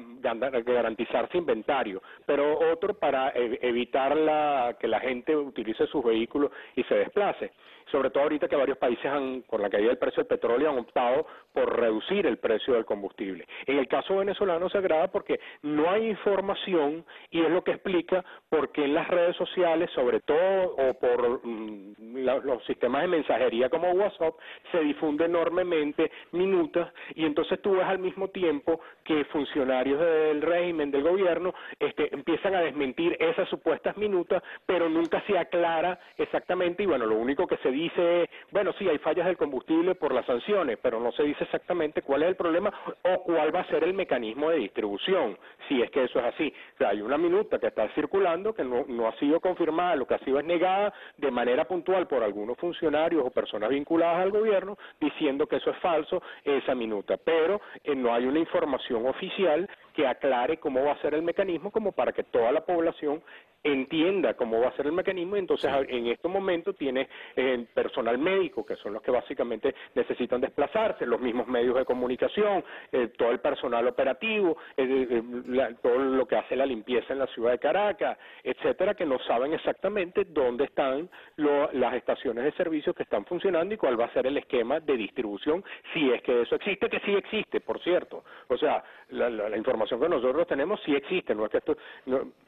[0.64, 6.84] garantizarse inventario, pero otro para e, evitar la, que la gente utilice sus vehículos y
[6.84, 7.50] se desplace
[7.90, 10.78] sobre todo ahorita que varios países han, con la caída del precio del petróleo han
[10.78, 13.46] optado por reducir el precio del combustible.
[13.66, 18.24] En el caso venezolano se agrava porque no hay información y es lo que explica
[18.48, 21.94] por qué en las redes sociales, sobre todo o por mm,
[22.24, 24.34] los sistemas de mensajería como WhatsApp,
[24.70, 30.90] se difunde enormemente minutas y entonces tú ves al mismo tiempo que funcionarios del régimen,
[30.90, 36.86] del gobierno, este, empiezan a desmentir esas supuestas minutas, pero nunca se aclara exactamente y
[36.86, 40.78] bueno, lo único que se dice, bueno, sí, hay fallas del combustible por las sanciones,
[40.80, 42.72] pero no se dice exactamente cuál es el problema
[43.02, 45.36] o cuál va a ser el mecanismo de distribución,
[45.68, 46.52] si es que eso es así.
[46.86, 50.18] Hay una minuta que está circulando que no, no ha sido confirmada, lo que ha
[50.20, 55.46] sido es negada de manera puntual por algunos funcionarios o personas vinculadas al gobierno, diciendo
[55.46, 57.16] que eso es falso, esa minuta.
[57.16, 61.70] Pero eh, no hay una información oficial que aclare cómo va a ser el mecanismo
[61.70, 63.22] como para que toda la población
[63.64, 68.18] entienda cómo va a ser el mecanismo y entonces en estos momentos tiene eh, personal
[68.18, 73.30] médico que son los que básicamente necesitan desplazarse, los mismos medios de comunicación, eh, todo
[73.30, 75.22] el personal operativo, eh,
[75.80, 79.52] todo lo que hace la limpieza en la ciudad de Caracas, etcétera, que no saben
[79.52, 84.26] exactamente dónde están las estaciones de servicio que están funcionando y cuál va a ser
[84.26, 88.24] el esquema de distribución si es que eso existe, que sí existe, por cierto.
[88.48, 91.76] O sea, la, información que nosotros tenemos sí existe, no es que esto,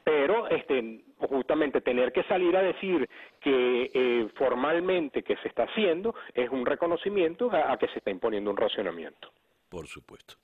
[0.02, 3.08] pero este justamente tener que salir a decir
[3.40, 8.50] que eh, formalmente que se está haciendo es un reconocimiento a, que se está imponiendo
[8.50, 9.32] un racionamiento.
[9.68, 10.34] Por supuesto.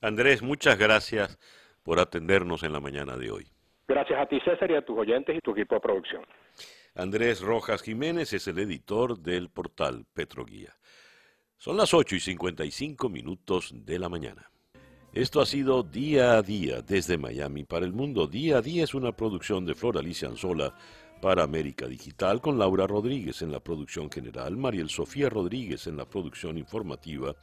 [0.00, 1.38] Andrés, muchas gracias
[1.82, 3.46] por atendernos en la mañana de hoy.
[3.86, 6.24] Gracias a ti, César, y a tus oyentes y tu equipo de producción.
[6.94, 10.74] Andrés Rojas Jiménez es el editor del portal Petroguía.
[11.56, 14.50] Son las 8 y 55 minutos de la mañana.
[15.12, 18.28] Esto ha sido Día a Día desde Miami para el mundo.
[18.28, 20.72] Día a Día es una producción de Flor Alicia Anzola
[21.20, 26.08] para América Digital con Laura Rodríguez en la producción general, Mariel Sofía Rodríguez en la
[26.08, 27.34] producción informativa,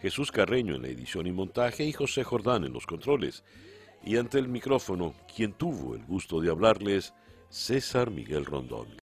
[0.00, 3.42] Jesús Carreño en la edición y montaje y José Jordán en los controles.
[4.04, 7.14] Y ante el micrófono, quien tuvo el gusto de hablarles,
[7.48, 8.88] César Miguel Rondón.